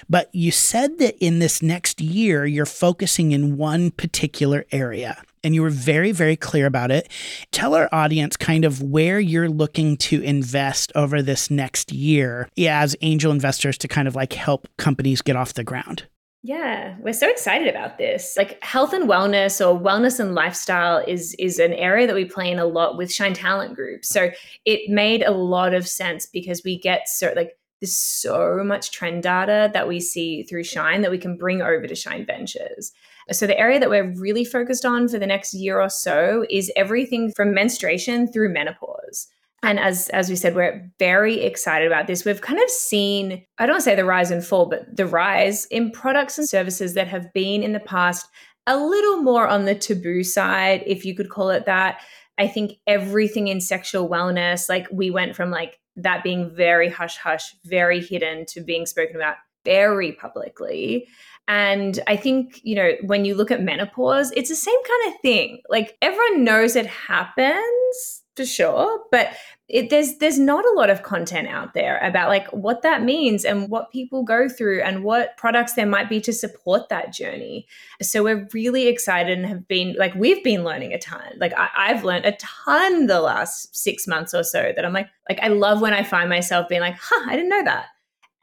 But 0.09 0.33
you 0.33 0.49
said 0.49 0.97
that 0.97 1.15
in 1.23 1.42
this 1.43 1.61
next 1.61 1.99
year, 1.99 2.45
you're 2.45 2.65
focusing 2.65 3.33
in 3.33 3.57
one 3.57 3.91
particular 3.91 4.65
area. 4.71 5.21
And 5.43 5.53
you 5.53 5.61
were 5.61 5.69
very, 5.69 6.13
very 6.13 6.37
clear 6.37 6.65
about 6.65 6.89
it. 6.89 7.09
Tell 7.51 7.75
our 7.75 7.89
audience 7.91 8.37
kind 8.37 8.63
of 8.63 8.81
where 8.81 9.19
you're 9.19 9.49
looking 9.49 9.97
to 9.97 10.21
invest 10.21 10.93
over 10.95 11.21
this 11.21 11.51
next 11.51 11.91
year 11.91 12.47
as 12.57 12.95
angel 13.01 13.33
investors 13.33 13.77
to 13.79 13.89
kind 13.89 14.07
of 14.07 14.15
like 14.15 14.31
help 14.31 14.69
companies 14.77 15.21
get 15.21 15.35
off 15.35 15.53
the 15.53 15.65
ground. 15.65 16.07
Yeah, 16.43 16.95
we're 17.01 17.11
so 17.11 17.29
excited 17.29 17.67
about 17.67 17.97
this. 17.97 18.35
Like 18.37 18.63
health 18.63 18.93
and 18.93 19.09
wellness 19.09 19.59
or 19.59 19.77
wellness 19.77 20.21
and 20.21 20.35
lifestyle 20.35 21.03
is 21.05 21.33
is 21.39 21.59
an 21.59 21.73
area 21.73 22.07
that 22.07 22.15
we 22.15 22.25
play 22.25 22.51
in 22.51 22.59
a 22.59 22.65
lot 22.65 22.97
with 22.97 23.11
Shine 23.11 23.33
Talent 23.33 23.75
Group. 23.75 24.05
So 24.05 24.31
it 24.65 24.89
made 24.89 25.23
a 25.23 25.31
lot 25.31 25.73
of 25.73 25.87
sense 25.87 26.25
because 26.25 26.61
we 26.63 26.77
get 26.77 27.09
so 27.09 27.33
like 27.35 27.57
there's 27.83 27.97
so 27.97 28.63
much 28.63 28.91
trend 28.91 29.23
data 29.23 29.69
that 29.73 29.89
we 29.89 29.99
see 29.99 30.43
through 30.43 30.63
Shine 30.63 31.01
that 31.01 31.11
we 31.11 31.17
can 31.17 31.35
bring 31.35 31.61
over 31.61 31.85
to 31.85 31.95
Shine 31.95 32.25
Ventures. 32.25 32.93
So, 33.29 33.45
the 33.45 33.59
area 33.59 33.77
that 33.77 33.89
we're 33.89 34.13
really 34.15 34.45
focused 34.45 34.85
on 34.85 35.09
for 35.09 35.19
the 35.19 35.27
next 35.27 35.53
year 35.53 35.81
or 35.81 35.89
so 35.89 36.45
is 36.49 36.71
everything 36.77 37.33
from 37.35 37.53
menstruation 37.53 38.31
through 38.31 38.53
menopause. 38.53 39.27
And 39.63 39.81
as 39.81 40.07
as 40.09 40.29
we 40.29 40.37
said, 40.37 40.55
we're 40.55 40.89
very 40.97 41.41
excited 41.41 41.85
about 41.85 42.07
this. 42.07 42.23
We've 42.23 42.39
kind 42.39 42.61
of 42.61 42.69
seen, 42.69 43.45
I 43.57 43.65
don't 43.65 43.81
say 43.81 43.95
the 43.95 44.05
rise 44.05 44.31
and 44.31 44.45
fall, 44.45 44.67
but 44.67 44.95
the 44.95 45.05
rise 45.05 45.65
in 45.65 45.91
products 45.91 46.37
and 46.37 46.47
services 46.47 46.93
that 46.93 47.09
have 47.09 47.33
been 47.33 47.63
in 47.63 47.73
the 47.73 47.81
past 47.81 48.27
a 48.65 48.77
little 48.77 49.17
more 49.17 49.45
on 49.45 49.65
the 49.65 49.75
taboo 49.75 50.23
side, 50.23 50.83
if 50.85 51.03
you 51.03 51.15
could 51.15 51.29
call 51.29 51.49
it 51.49 51.65
that. 51.65 51.99
I 52.37 52.47
think 52.47 52.77
everything 52.87 53.49
in 53.49 53.59
sexual 53.59 54.09
wellness, 54.09 54.69
like 54.69 54.87
we 54.89 55.11
went 55.11 55.35
from 55.35 55.51
like 55.51 55.79
that 55.95 56.23
being 56.23 56.53
very 56.55 56.89
hush 56.89 57.17
hush, 57.17 57.55
very 57.65 58.01
hidden 58.01 58.45
to 58.47 58.61
being 58.61 58.85
spoken 58.85 59.15
about 59.15 59.35
very 59.65 60.11
publicly. 60.13 61.07
And 61.47 61.99
I 62.07 62.15
think, 62.15 62.61
you 62.63 62.75
know, 62.75 62.91
when 63.03 63.25
you 63.25 63.35
look 63.35 63.51
at 63.51 63.61
menopause, 63.61 64.31
it's 64.31 64.49
the 64.49 64.55
same 64.55 64.83
kind 64.83 65.13
of 65.13 65.21
thing. 65.21 65.61
Like 65.69 65.97
everyone 66.01 66.43
knows 66.43 66.75
it 66.75 66.87
happens 66.87 68.22
for 68.35 68.45
sure, 68.45 68.99
but 69.11 69.29
it, 69.69 69.89
there's 69.89 70.17
there's 70.17 70.37
not 70.37 70.65
a 70.65 70.73
lot 70.75 70.89
of 70.89 71.03
content 71.03 71.47
out 71.47 71.73
there 71.73 71.99
about 71.99 72.29
like 72.29 72.47
what 72.51 72.81
that 72.81 73.01
means 73.01 73.45
and 73.45 73.69
what 73.69 73.91
people 73.91 74.23
go 74.23 74.49
through 74.49 74.81
and 74.81 75.03
what 75.03 75.37
products 75.37 75.73
there 75.73 75.85
might 75.85 76.09
be 76.09 76.19
to 76.21 76.33
support 76.33 76.89
that 76.89 77.13
journey. 77.13 77.65
So 78.01 78.23
we're 78.23 78.47
really 78.53 78.87
excited 78.87 79.37
and 79.37 79.47
have 79.47 79.67
been 79.67 79.95
like 79.97 80.13
we've 80.15 80.43
been 80.43 80.63
learning 80.63 80.93
a 80.93 80.99
ton. 80.99 81.37
Like 81.37 81.53
I, 81.57 81.69
I've 81.75 82.03
learned 82.03 82.25
a 82.25 82.33
ton 82.33 83.07
the 83.07 83.21
last 83.21 83.75
six 83.75 84.07
months 84.07 84.33
or 84.33 84.43
so 84.43 84.73
that 84.75 84.83
I'm 84.83 84.93
like 84.93 85.09
like 85.29 85.39
I 85.41 85.47
love 85.47 85.81
when 85.81 85.93
I 85.93 86.03
find 86.03 86.29
myself 86.29 86.67
being 86.67 86.81
like, 86.81 86.97
huh, 86.99 87.25
I 87.29 87.35
didn't 87.35 87.49
know 87.49 87.63
that. 87.63 87.87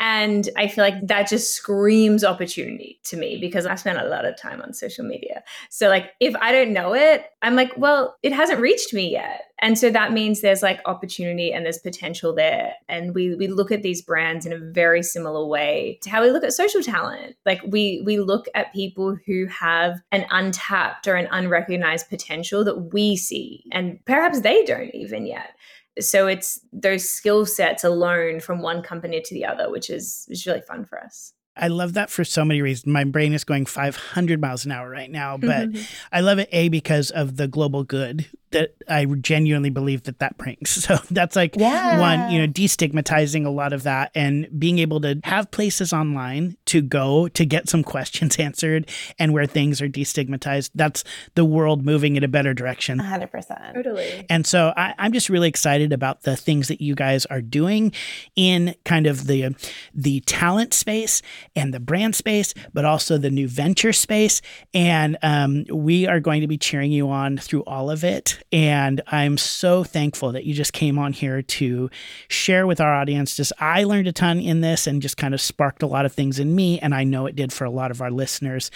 And 0.00 0.48
I 0.56 0.66
feel 0.66 0.82
like 0.82 1.06
that 1.06 1.28
just 1.28 1.54
screams 1.54 2.24
opportunity 2.24 2.98
to 3.04 3.18
me 3.18 3.36
because 3.38 3.66
I 3.66 3.74
spend 3.74 3.98
a 3.98 4.08
lot 4.08 4.24
of 4.24 4.34
time 4.34 4.62
on 4.62 4.72
social 4.72 5.04
media. 5.04 5.44
So, 5.68 5.88
like, 5.88 6.12
if 6.20 6.34
I 6.40 6.52
don't 6.52 6.72
know 6.72 6.94
it, 6.94 7.26
I'm 7.42 7.54
like, 7.54 7.72
well, 7.76 8.16
it 8.22 8.32
hasn't 8.32 8.60
reached 8.60 8.94
me 8.94 9.10
yet. 9.12 9.42
And 9.62 9.78
so 9.78 9.90
that 9.90 10.12
means 10.12 10.40
there's 10.40 10.62
like 10.62 10.80
opportunity 10.86 11.52
and 11.52 11.66
there's 11.66 11.78
potential 11.78 12.34
there. 12.34 12.72
And 12.88 13.14
we 13.14 13.34
we 13.34 13.46
look 13.46 13.70
at 13.70 13.82
these 13.82 14.00
brands 14.00 14.46
in 14.46 14.54
a 14.54 14.58
very 14.58 15.02
similar 15.02 15.46
way 15.46 15.98
to 16.02 16.08
how 16.08 16.22
we 16.22 16.30
look 16.30 16.44
at 16.44 16.54
social 16.54 16.82
talent. 16.82 17.36
Like 17.44 17.60
we 17.66 18.02
we 18.06 18.18
look 18.18 18.46
at 18.54 18.72
people 18.72 19.18
who 19.26 19.46
have 19.46 20.00
an 20.12 20.24
untapped 20.30 21.06
or 21.06 21.14
an 21.14 21.28
unrecognized 21.30 22.08
potential 22.08 22.64
that 22.64 22.92
we 22.94 23.16
see 23.16 23.64
and 23.70 24.02
perhaps 24.06 24.40
they 24.40 24.64
don't 24.64 24.94
even 24.94 25.26
yet 25.26 25.54
so 25.98 26.26
it's 26.26 26.61
those 26.72 27.09
skill 27.09 27.44
sets 27.44 27.85
alone 27.85 28.40
from 28.40 28.62
one 28.62 28.83
company 28.83 29.20
to 29.20 29.35
the 29.35 29.44
other 29.44 29.70
which 29.70 29.90
is 29.90 30.26
is 30.29 30.46
really 30.46 30.62
fun 30.62 30.85
for 30.85 31.03
us 31.03 31.33
I 31.57 31.68
love 31.68 31.94
that 31.94 32.11
for 32.11 32.24
so 32.24 32.44
many 32.44 32.62
reasons. 32.62 32.87
My 32.87 33.05
brain 33.05 33.35
is 33.35 33.44
going 33.44 33.66
500 33.66 34.40
miles 34.40 34.64
an 34.64 34.72
hour 34.72 34.88
right 34.88 35.11
now, 35.11 35.37
but 35.37 35.68
mm-hmm. 35.68 35.83
I 36.11 36.20
love 36.20 36.38
it 36.38 36.48
A 36.53 36.68
because 36.68 37.11
of 37.11 37.37
the 37.37 37.48
global 37.48 37.85
good 37.85 38.24
that 38.52 38.74
I 38.88 39.04
genuinely 39.04 39.70
believe 39.70 40.04
that 40.04 40.18
that 40.18 40.36
brings. 40.36 40.78
So 40.90 40.98
that's 41.10 41.36
like 41.36 41.56
yeah. 41.56 42.00
one, 42.00 42.32
you 42.32 42.40
know, 42.40 42.50
destigmatizing 42.50 43.44
a 43.44 43.50
lot 43.50 43.72
of 43.72 43.82
that 43.82 44.10
and 44.14 44.48
being 44.58 44.78
able 44.78 45.00
to 45.02 45.20
have 45.24 45.50
places 45.50 45.92
online 45.92 46.56
to 46.66 46.80
go 46.80 47.28
to 47.28 47.44
get 47.44 47.68
some 47.68 47.84
questions 47.94 48.38
answered 48.38 48.88
and 49.18 49.32
where 49.32 49.46
things 49.46 49.82
are 49.82 49.88
destigmatized. 49.88 50.70
That's 50.74 51.04
the 51.34 51.44
world 51.44 51.84
moving 51.84 52.16
in 52.16 52.24
a 52.24 52.28
better 52.28 52.54
direction. 52.54 52.98
100%. 52.98 53.74
Totally. 53.74 54.26
And 54.30 54.46
so 54.46 54.72
I, 54.76 54.94
I'm 54.98 55.12
just 55.12 55.28
really 55.28 55.48
excited 55.48 55.92
about 55.92 56.22
the 56.22 56.34
things 56.34 56.68
that 56.68 56.80
you 56.80 56.94
guys 56.94 57.26
are 57.26 57.42
doing 57.42 57.92
in 58.36 58.74
kind 58.84 59.06
of 59.06 59.26
the 59.26 59.54
the 59.94 60.20
talent 60.20 60.74
space 60.74 61.22
and 61.54 61.74
the 61.74 61.80
brand 61.80 62.14
space, 62.14 62.54
but 62.72 62.84
also 62.84 63.18
the 63.18 63.30
new 63.30 63.48
venture 63.48 63.92
space. 63.92 64.40
And 64.72 65.18
um, 65.22 65.64
we 65.70 66.06
are 66.06 66.20
going 66.20 66.40
to 66.40 66.46
be 66.46 66.58
cheering 66.58 66.90
you 66.90 67.10
on 67.10 67.38
through 67.38 67.64
all 67.64 67.90
of 67.90 68.02
it. 68.02 68.39
And 68.53 69.00
I'm 69.07 69.38
so 69.38 69.85
thankful 69.85 70.33
that 70.33 70.44
you 70.44 70.55
just 70.55 70.72
came 70.72 70.98
on 70.98 71.12
here 71.12 71.42
to 71.42 71.90
share 72.29 72.66
with 72.66 72.81
our 72.81 72.94
audience. 72.94 73.37
Just 73.37 73.53
I 73.59 73.85
learned 73.85 74.09
a 74.09 74.12
ton 74.12 74.40
in 74.40 74.61
this 74.61 74.87
and 74.87 75.03
just 75.03 75.16
kind 75.16 75.35
of 75.35 75.40
sparked 75.40 75.83
a 75.83 75.87
lot 75.87 76.07
of 76.07 76.12
things 76.12 76.38
in 76.38 76.55
me. 76.55 76.79
And 76.81 76.94
I 76.94 77.05
know 77.05 77.26
it 77.26 77.37
did 77.37 77.53
for 77.53 77.64
a 77.64 77.70
lot 77.70 77.90
of 77.90 78.00
our 78.00 78.11
listeners. 78.11 78.70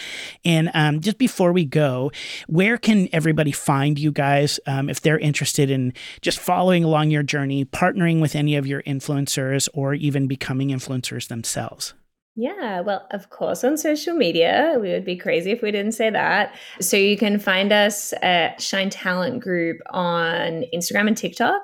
And 0.45 0.71
um, 0.75 1.01
just 1.01 1.19
before 1.19 1.53
we 1.53 1.65
go, 1.65 2.13
where 2.47 2.79
can 2.79 3.09
everybody 3.13 3.53
find 3.53 3.99
you 3.99 4.13
guys 4.13 4.61
um, 4.67 4.89
if 4.89 5.01
they're 5.01 5.19
interested 5.19 5.71
in 5.71 5.93
just 6.21 6.39
following 6.39 6.85
along 6.85 7.11
your 7.11 7.23
journey, 7.23 7.65
partnering 7.65 8.21
with 8.21 8.37
any 8.37 8.57
of 8.57 8.67
your 8.67 8.83
influencers, 8.83 9.69
or 9.75 9.95
even 9.95 10.27
becoming 10.27 10.69
influencers 10.69 11.29
themselves? 11.29 11.95
Yeah, 12.37 12.81
well, 12.81 13.07
of 13.13 13.31
course, 13.31 13.63
on 13.63 13.77
social 13.77 14.15
media. 14.15 14.77
We 14.81 14.91
would 14.91 15.05
be 15.05 15.17
crazy 15.17 15.53
if 15.53 15.63
we 15.63 15.71
didn't 15.71 15.93
say 15.93 16.11
that. 16.11 16.55
So 16.81 16.97
you 16.97 17.17
can 17.17 17.39
find 17.39 17.73
us 17.73 18.13
at 18.23 18.61
Shine 18.61 18.91
Talent 18.91 19.41
Group 19.41 19.79
on 19.91 20.65
Instagram 20.75 21.07
and 21.07 21.17
TikTok. 21.17 21.63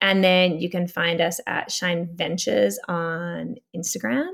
And 0.00 0.22
then 0.22 0.60
you 0.60 0.70
can 0.70 0.88
find 0.88 1.20
us 1.20 1.40
at 1.46 1.70
Shine 1.70 2.08
Ventures 2.14 2.78
on 2.88 3.56
Instagram. 3.76 4.30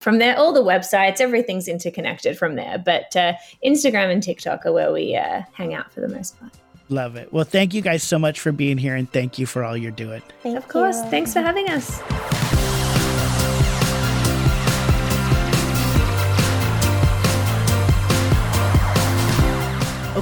From 0.00 0.18
there, 0.18 0.36
all 0.36 0.52
the 0.52 0.62
websites, 0.62 1.20
everything's 1.20 1.68
interconnected 1.68 2.38
from 2.38 2.54
there. 2.54 2.78
But 2.78 3.16
uh, 3.16 3.32
Instagram 3.64 4.12
and 4.12 4.22
TikTok 4.22 4.66
are 4.66 4.72
where 4.72 4.92
we 4.92 5.16
uh, 5.16 5.42
hang 5.52 5.74
out 5.74 5.92
for 5.92 6.00
the 6.00 6.08
most 6.08 6.38
part. 6.38 6.52
Love 6.88 7.16
it. 7.16 7.32
Well, 7.32 7.44
thank 7.44 7.74
you 7.74 7.82
guys 7.82 8.04
so 8.04 8.18
much 8.18 8.38
for 8.38 8.52
being 8.52 8.78
here 8.78 8.94
and 8.94 9.10
thank 9.12 9.38
you 9.38 9.46
for 9.46 9.64
all 9.64 9.76
you're 9.76 9.90
doing. 9.90 10.22
Thank 10.42 10.56
of 10.56 10.68
course. 10.68 11.02
You. 11.02 11.10
Thanks 11.10 11.32
for 11.32 11.40
having 11.40 11.68
us. 11.68 12.00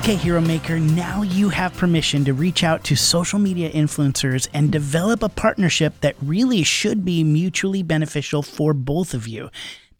Okay, 0.04 0.16
Hero 0.16 0.42
Maker, 0.42 0.78
now 0.78 1.22
you 1.22 1.48
have 1.48 1.72
permission 1.78 2.26
to 2.26 2.34
reach 2.34 2.62
out 2.62 2.84
to 2.84 2.94
social 2.94 3.38
media 3.38 3.70
influencers 3.70 4.48
and 4.52 4.70
develop 4.70 5.22
a 5.22 5.30
partnership 5.30 5.98
that 6.02 6.14
really 6.20 6.62
should 6.62 7.06
be 7.06 7.24
mutually 7.24 7.82
beneficial 7.82 8.42
for 8.42 8.74
both 8.74 9.14
of 9.14 9.26
you. 9.26 9.48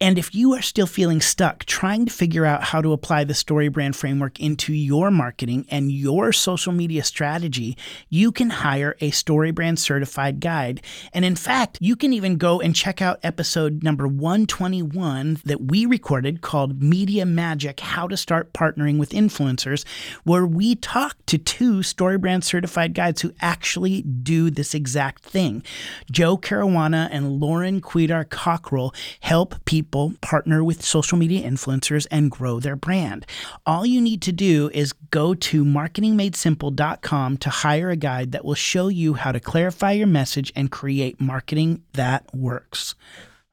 And 0.01 0.17
if 0.17 0.35
you 0.35 0.53
are 0.53 0.61
still 0.61 0.87
feeling 0.87 1.21
stuck 1.21 1.63
trying 1.63 2.05
to 2.05 2.11
figure 2.11 2.45
out 2.45 2.63
how 2.63 2.81
to 2.81 2.91
apply 2.91 3.23
the 3.23 3.33
story 3.33 3.69
brand 3.69 3.95
framework 3.95 4.39
into 4.41 4.73
your 4.73 5.09
marketing 5.09 5.65
and 5.69 5.91
your 5.91 6.33
social 6.33 6.73
media 6.73 7.03
strategy, 7.03 7.77
you 8.09 8.31
can 8.33 8.49
hire 8.49 8.97
a 8.99 9.11
story 9.11 9.51
brand 9.51 9.79
certified 9.79 10.41
guide. 10.41 10.81
And 11.13 11.23
in 11.23 11.35
fact, 11.37 11.77
you 11.79 11.95
can 11.95 12.11
even 12.11 12.35
go 12.35 12.59
and 12.59 12.75
check 12.75 13.01
out 13.01 13.19
episode 13.23 13.83
number 13.83 14.05
121 14.05 15.39
that 15.45 15.61
we 15.61 15.85
recorded 15.85 16.41
called 16.41 16.83
Media 16.83 17.25
Magic 17.25 17.79
How 17.79 18.07
to 18.07 18.17
Start 18.17 18.51
Partnering 18.51 18.97
with 18.97 19.11
Influencers, 19.11 19.85
where 20.23 20.45
we 20.45 20.75
talk 20.75 21.15
to 21.27 21.37
two 21.37 21.83
story 21.83 22.17
brand 22.17 22.43
certified 22.43 22.93
guides 22.93 23.21
who 23.21 23.33
actually 23.39 24.01
do 24.01 24.49
this 24.49 24.73
exact 24.73 25.23
thing. 25.23 25.63
Joe 26.11 26.37
Caruana 26.37 27.07
and 27.11 27.39
Lauren 27.39 27.79
Cuidar 27.79 28.25
Cockrell 28.25 28.93
help 29.21 29.63
people 29.63 29.84
people 29.85 30.13
partner 30.21 30.63
with 30.63 30.83
social 30.83 31.15
media 31.15 31.47
influencers 31.47 32.07
and 32.09 32.31
grow 32.31 32.59
their 32.59 32.75
brand. 32.75 33.23
All 33.67 33.85
you 33.85 34.01
need 34.01 34.21
to 34.23 34.31
do 34.31 34.71
is 34.73 34.93
go 35.11 35.35
to 35.35 35.63
marketingmadesimple.com 35.63 37.37
to 37.37 37.49
hire 37.49 37.91
a 37.91 37.95
guide 37.95 38.31
that 38.31 38.43
will 38.43 38.55
show 38.55 38.87
you 38.87 39.13
how 39.13 39.31
to 39.31 39.39
clarify 39.39 39.91
your 39.91 40.07
message 40.07 40.51
and 40.55 40.71
create 40.71 41.21
marketing 41.21 41.83
that 41.93 42.25
works. 42.33 42.95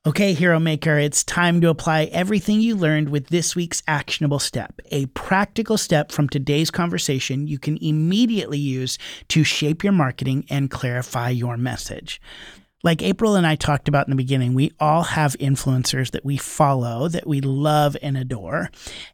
Okay, 0.07 0.33
Hero 0.33 0.59
Maker, 0.59 0.99
it's 0.99 1.23
time 1.23 1.61
to 1.61 1.69
apply 1.69 2.05
everything 2.05 2.61
you 2.61 2.77
learned 2.77 3.11
with 3.11 3.29
this 3.29 3.55
week's 3.55 3.83
actionable 3.87 4.41
step, 4.41 4.81
a 4.91 5.07
practical 5.07 5.77
step 5.77 6.11
from 6.11 6.29
today's 6.29 6.71
conversation 6.71 7.47
you 7.47 7.59
can 7.59 7.77
immediately 7.81 8.59
use 8.59 8.99
to 9.29 9.45
shape 9.45 9.85
your 9.85 9.93
marketing 9.93 10.47
and 10.49 10.71
clarify 10.71 11.29
your 11.29 11.57
message. 11.59 12.21
Like 12.85 13.03
April 13.03 13.37
and 13.37 13.47
I 13.47 13.55
talked 13.55 13.87
about 13.87 14.09
in 14.09 14.11
the 14.11 14.17
beginning, 14.17 14.55
we 14.55 14.73
all 14.81 15.03
have 15.05 15.39
influencers 15.39 16.11
that 16.11 16.25
we 16.25 16.37
follow, 16.37 17.07
that 17.09 17.27
we 17.27 17.41
love 17.41 17.97
and 18.03 18.17
adore. 18.17 18.71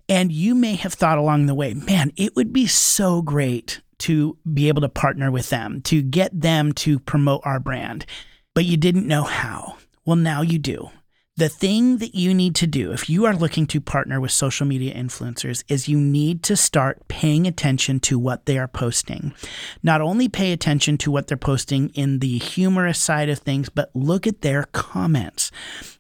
And 0.08 0.32
you 0.32 0.54
may 0.54 0.74
have 0.76 0.94
thought 0.94 1.18
along 1.18 1.46
the 1.46 1.54
way, 1.54 1.74
man, 1.74 2.12
it 2.16 2.34
would 2.34 2.52
be 2.52 2.66
so 2.66 3.20
great 3.20 3.82
to 3.98 4.38
be 4.52 4.68
able 4.68 4.80
to 4.80 4.88
partner 4.88 5.30
with 5.30 5.50
them, 5.50 5.82
to 5.82 6.00
get 6.02 6.40
them 6.40 6.72
to 6.72 6.98
promote 7.00 7.42
our 7.44 7.60
brand, 7.60 8.06
but 8.54 8.64
you 8.64 8.76
didn't 8.76 9.06
know 9.06 9.24
how. 9.24 9.76
Well, 10.06 10.16
now 10.16 10.40
you 10.40 10.58
do. 10.58 10.90
The 11.38 11.48
thing 11.48 11.98
that 11.98 12.16
you 12.16 12.34
need 12.34 12.56
to 12.56 12.66
do 12.66 12.90
if 12.90 13.08
you 13.08 13.24
are 13.24 13.32
looking 13.32 13.68
to 13.68 13.80
partner 13.80 14.20
with 14.20 14.32
social 14.32 14.66
media 14.66 14.92
influencers 14.92 15.62
is 15.68 15.88
you 15.88 15.96
need 15.96 16.42
to 16.42 16.56
start 16.56 17.06
paying 17.06 17.46
attention 17.46 18.00
to 18.00 18.18
what 18.18 18.46
they 18.46 18.58
are 18.58 18.66
posting. 18.66 19.32
Not 19.80 20.00
only 20.00 20.28
pay 20.28 20.50
attention 20.50 20.98
to 20.98 21.12
what 21.12 21.28
they're 21.28 21.36
posting 21.36 21.90
in 21.90 22.18
the 22.18 22.38
humorous 22.38 22.98
side 22.98 23.28
of 23.28 23.38
things, 23.38 23.68
but 23.68 23.94
look 23.94 24.26
at 24.26 24.40
their 24.40 24.64
comments. 24.72 25.52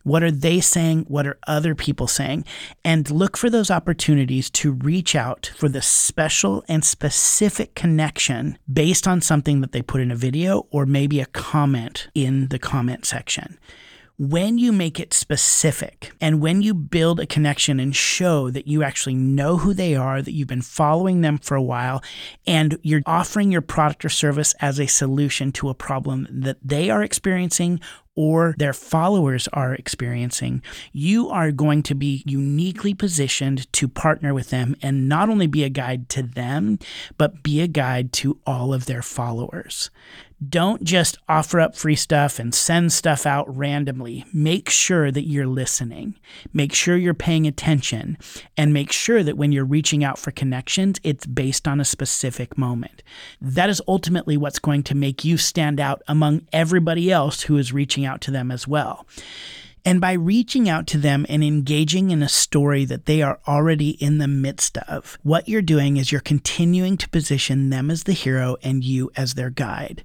What 0.02 0.24
are 0.24 0.32
they 0.32 0.58
saying? 0.58 1.04
What 1.06 1.28
are 1.28 1.38
other 1.46 1.76
people 1.76 2.08
saying? 2.08 2.44
And 2.84 3.08
look 3.08 3.36
for 3.36 3.48
those 3.48 3.70
opportunities 3.70 4.50
to 4.50 4.72
reach 4.72 5.14
out 5.14 5.52
for 5.56 5.68
the 5.68 5.82
special 5.82 6.64
and 6.66 6.84
specific 6.84 7.76
connection 7.76 8.58
based 8.68 9.06
on 9.06 9.20
something 9.20 9.60
that 9.60 9.70
they 9.70 9.82
put 9.82 10.00
in 10.00 10.10
a 10.10 10.16
video 10.16 10.66
or 10.72 10.84
maybe 10.84 11.20
a 11.20 11.26
comment 11.26 12.08
in 12.12 12.48
the 12.48 12.58
comment 12.58 13.04
section 13.04 13.56
when 14.18 14.58
you 14.58 14.72
make 14.72 14.98
it 14.98 15.14
specific 15.14 16.12
and 16.20 16.40
when 16.40 16.60
you 16.60 16.74
build 16.74 17.20
a 17.20 17.26
connection 17.26 17.78
and 17.78 17.94
show 17.94 18.50
that 18.50 18.66
you 18.66 18.82
actually 18.82 19.14
know 19.14 19.58
who 19.58 19.72
they 19.72 19.94
are, 19.94 20.20
that 20.20 20.32
you've 20.32 20.48
been 20.48 20.60
following 20.60 21.20
them 21.20 21.38
for 21.38 21.54
a 21.54 21.62
while, 21.62 22.02
and 22.44 22.78
you're 22.82 23.02
offering 23.06 23.52
your 23.52 23.60
product 23.62 24.04
or 24.04 24.08
service 24.08 24.54
as 24.60 24.80
a 24.80 24.86
solution 24.86 25.52
to 25.52 25.68
a 25.68 25.74
problem 25.74 26.26
that 26.30 26.58
they 26.64 26.90
are 26.90 27.02
experiencing 27.02 27.80
or 28.16 28.56
their 28.58 28.72
followers 28.72 29.46
are 29.52 29.74
experiencing, 29.74 30.60
you 30.92 31.28
are 31.28 31.52
going 31.52 31.84
to 31.84 31.94
be 31.94 32.24
uniquely 32.26 32.92
positioned 32.92 33.72
to 33.72 33.86
partner 33.86 34.34
with 34.34 34.50
them 34.50 34.74
and 34.82 35.08
not 35.08 35.28
only 35.28 35.46
be 35.46 35.62
a 35.62 35.68
guide 35.68 36.08
to 36.08 36.24
them, 36.24 36.80
but 37.16 37.44
be 37.44 37.60
a 37.60 37.68
guide 37.68 38.12
to 38.12 38.40
all 38.44 38.74
of 38.74 38.86
their 38.86 39.02
followers. 39.02 39.88
Don't 40.46 40.84
just 40.84 41.18
offer 41.28 41.58
up 41.58 41.74
free 41.74 41.96
stuff 41.96 42.38
and 42.38 42.54
send 42.54 42.92
stuff 42.92 43.26
out 43.26 43.54
randomly. 43.54 44.24
Make 44.32 44.70
sure 44.70 45.10
that 45.10 45.26
you're 45.26 45.48
listening. 45.48 46.14
Make 46.52 46.72
sure 46.72 46.96
you're 46.96 47.12
paying 47.12 47.44
attention 47.44 48.16
and 48.56 48.72
make 48.72 48.92
sure 48.92 49.24
that 49.24 49.36
when 49.36 49.50
you're 49.50 49.64
reaching 49.64 50.04
out 50.04 50.16
for 50.16 50.30
connections, 50.30 51.00
it's 51.02 51.26
based 51.26 51.66
on 51.66 51.80
a 51.80 51.84
specific 51.84 52.56
moment. 52.56 53.02
That 53.40 53.68
is 53.68 53.82
ultimately 53.88 54.36
what's 54.36 54.60
going 54.60 54.84
to 54.84 54.94
make 54.94 55.24
you 55.24 55.38
stand 55.38 55.80
out 55.80 56.02
among 56.06 56.46
everybody 56.52 57.10
else 57.10 57.42
who 57.42 57.56
is 57.56 57.72
reaching 57.72 58.04
out 58.04 58.20
to 58.22 58.30
them 58.30 58.52
as 58.52 58.68
well. 58.68 59.06
And 59.88 60.02
by 60.02 60.12
reaching 60.12 60.68
out 60.68 60.86
to 60.88 60.98
them 60.98 61.24
and 61.30 61.42
engaging 61.42 62.10
in 62.10 62.22
a 62.22 62.28
story 62.28 62.84
that 62.84 63.06
they 63.06 63.22
are 63.22 63.40
already 63.48 63.92
in 63.92 64.18
the 64.18 64.28
midst 64.28 64.76
of, 64.76 65.16
what 65.22 65.48
you're 65.48 65.62
doing 65.62 65.96
is 65.96 66.12
you're 66.12 66.20
continuing 66.20 66.98
to 66.98 67.08
position 67.08 67.70
them 67.70 67.90
as 67.90 68.02
the 68.02 68.12
hero 68.12 68.58
and 68.62 68.84
you 68.84 69.10
as 69.16 69.32
their 69.32 69.48
guide. 69.48 70.04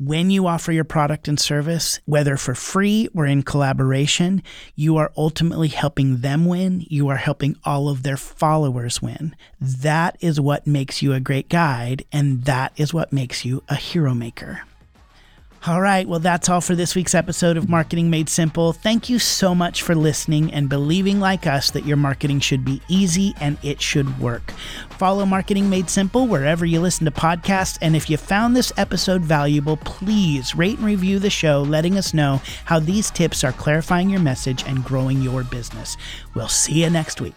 When 0.00 0.30
you 0.30 0.48
offer 0.48 0.72
your 0.72 0.82
product 0.82 1.28
and 1.28 1.38
service, 1.38 2.00
whether 2.06 2.36
for 2.36 2.56
free 2.56 3.08
or 3.14 3.24
in 3.24 3.44
collaboration, 3.44 4.42
you 4.74 4.96
are 4.96 5.12
ultimately 5.16 5.68
helping 5.68 6.22
them 6.22 6.46
win. 6.46 6.84
You 6.88 7.06
are 7.06 7.16
helping 7.16 7.54
all 7.64 7.88
of 7.88 8.02
their 8.02 8.16
followers 8.16 9.00
win. 9.00 9.36
That 9.60 10.16
is 10.18 10.40
what 10.40 10.66
makes 10.66 11.02
you 11.02 11.12
a 11.12 11.20
great 11.20 11.48
guide, 11.48 12.04
and 12.10 12.46
that 12.46 12.72
is 12.76 12.92
what 12.92 13.12
makes 13.12 13.44
you 13.44 13.62
a 13.68 13.76
hero 13.76 14.12
maker. 14.12 14.62
All 15.66 15.82
right, 15.82 16.08
well, 16.08 16.20
that's 16.20 16.48
all 16.48 16.62
for 16.62 16.74
this 16.74 16.94
week's 16.94 17.14
episode 17.14 17.58
of 17.58 17.68
Marketing 17.68 18.08
Made 18.08 18.30
Simple. 18.30 18.72
Thank 18.72 19.10
you 19.10 19.18
so 19.18 19.54
much 19.54 19.82
for 19.82 19.94
listening 19.94 20.50
and 20.54 20.70
believing, 20.70 21.20
like 21.20 21.46
us, 21.46 21.70
that 21.72 21.84
your 21.84 21.98
marketing 21.98 22.40
should 22.40 22.64
be 22.64 22.80
easy 22.88 23.34
and 23.42 23.58
it 23.62 23.82
should 23.82 24.18
work. 24.18 24.52
Follow 24.92 25.26
Marketing 25.26 25.68
Made 25.68 25.90
Simple 25.90 26.26
wherever 26.26 26.64
you 26.64 26.80
listen 26.80 27.04
to 27.04 27.10
podcasts. 27.10 27.76
And 27.82 27.94
if 27.94 28.08
you 28.08 28.16
found 28.16 28.56
this 28.56 28.72
episode 28.78 29.20
valuable, 29.20 29.76
please 29.76 30.54
rate 30.54 30.78
and 30.78 30.86
review 30.86 31.18
the 31.18 31.28
show, 31.28 31.60
letting 31.60 31.98
us 31.98 32.14
know 32.14 32.40
how 32.64 32.80
these 32.80 33.10
tips 33.10 33.44
are 33.44 33.52
clarifying 33.52 34.08
your 34.08 34.20
message 34.20 34.64
and 34.64 34.82
growing 34.82 35.20
your 35.20 35.44
business. 35.44 35.98
We'll 36.32 36.48
see 36.48 36.82
you 36.84 36.88
next 36.88 37.20
week. 37.20 37.34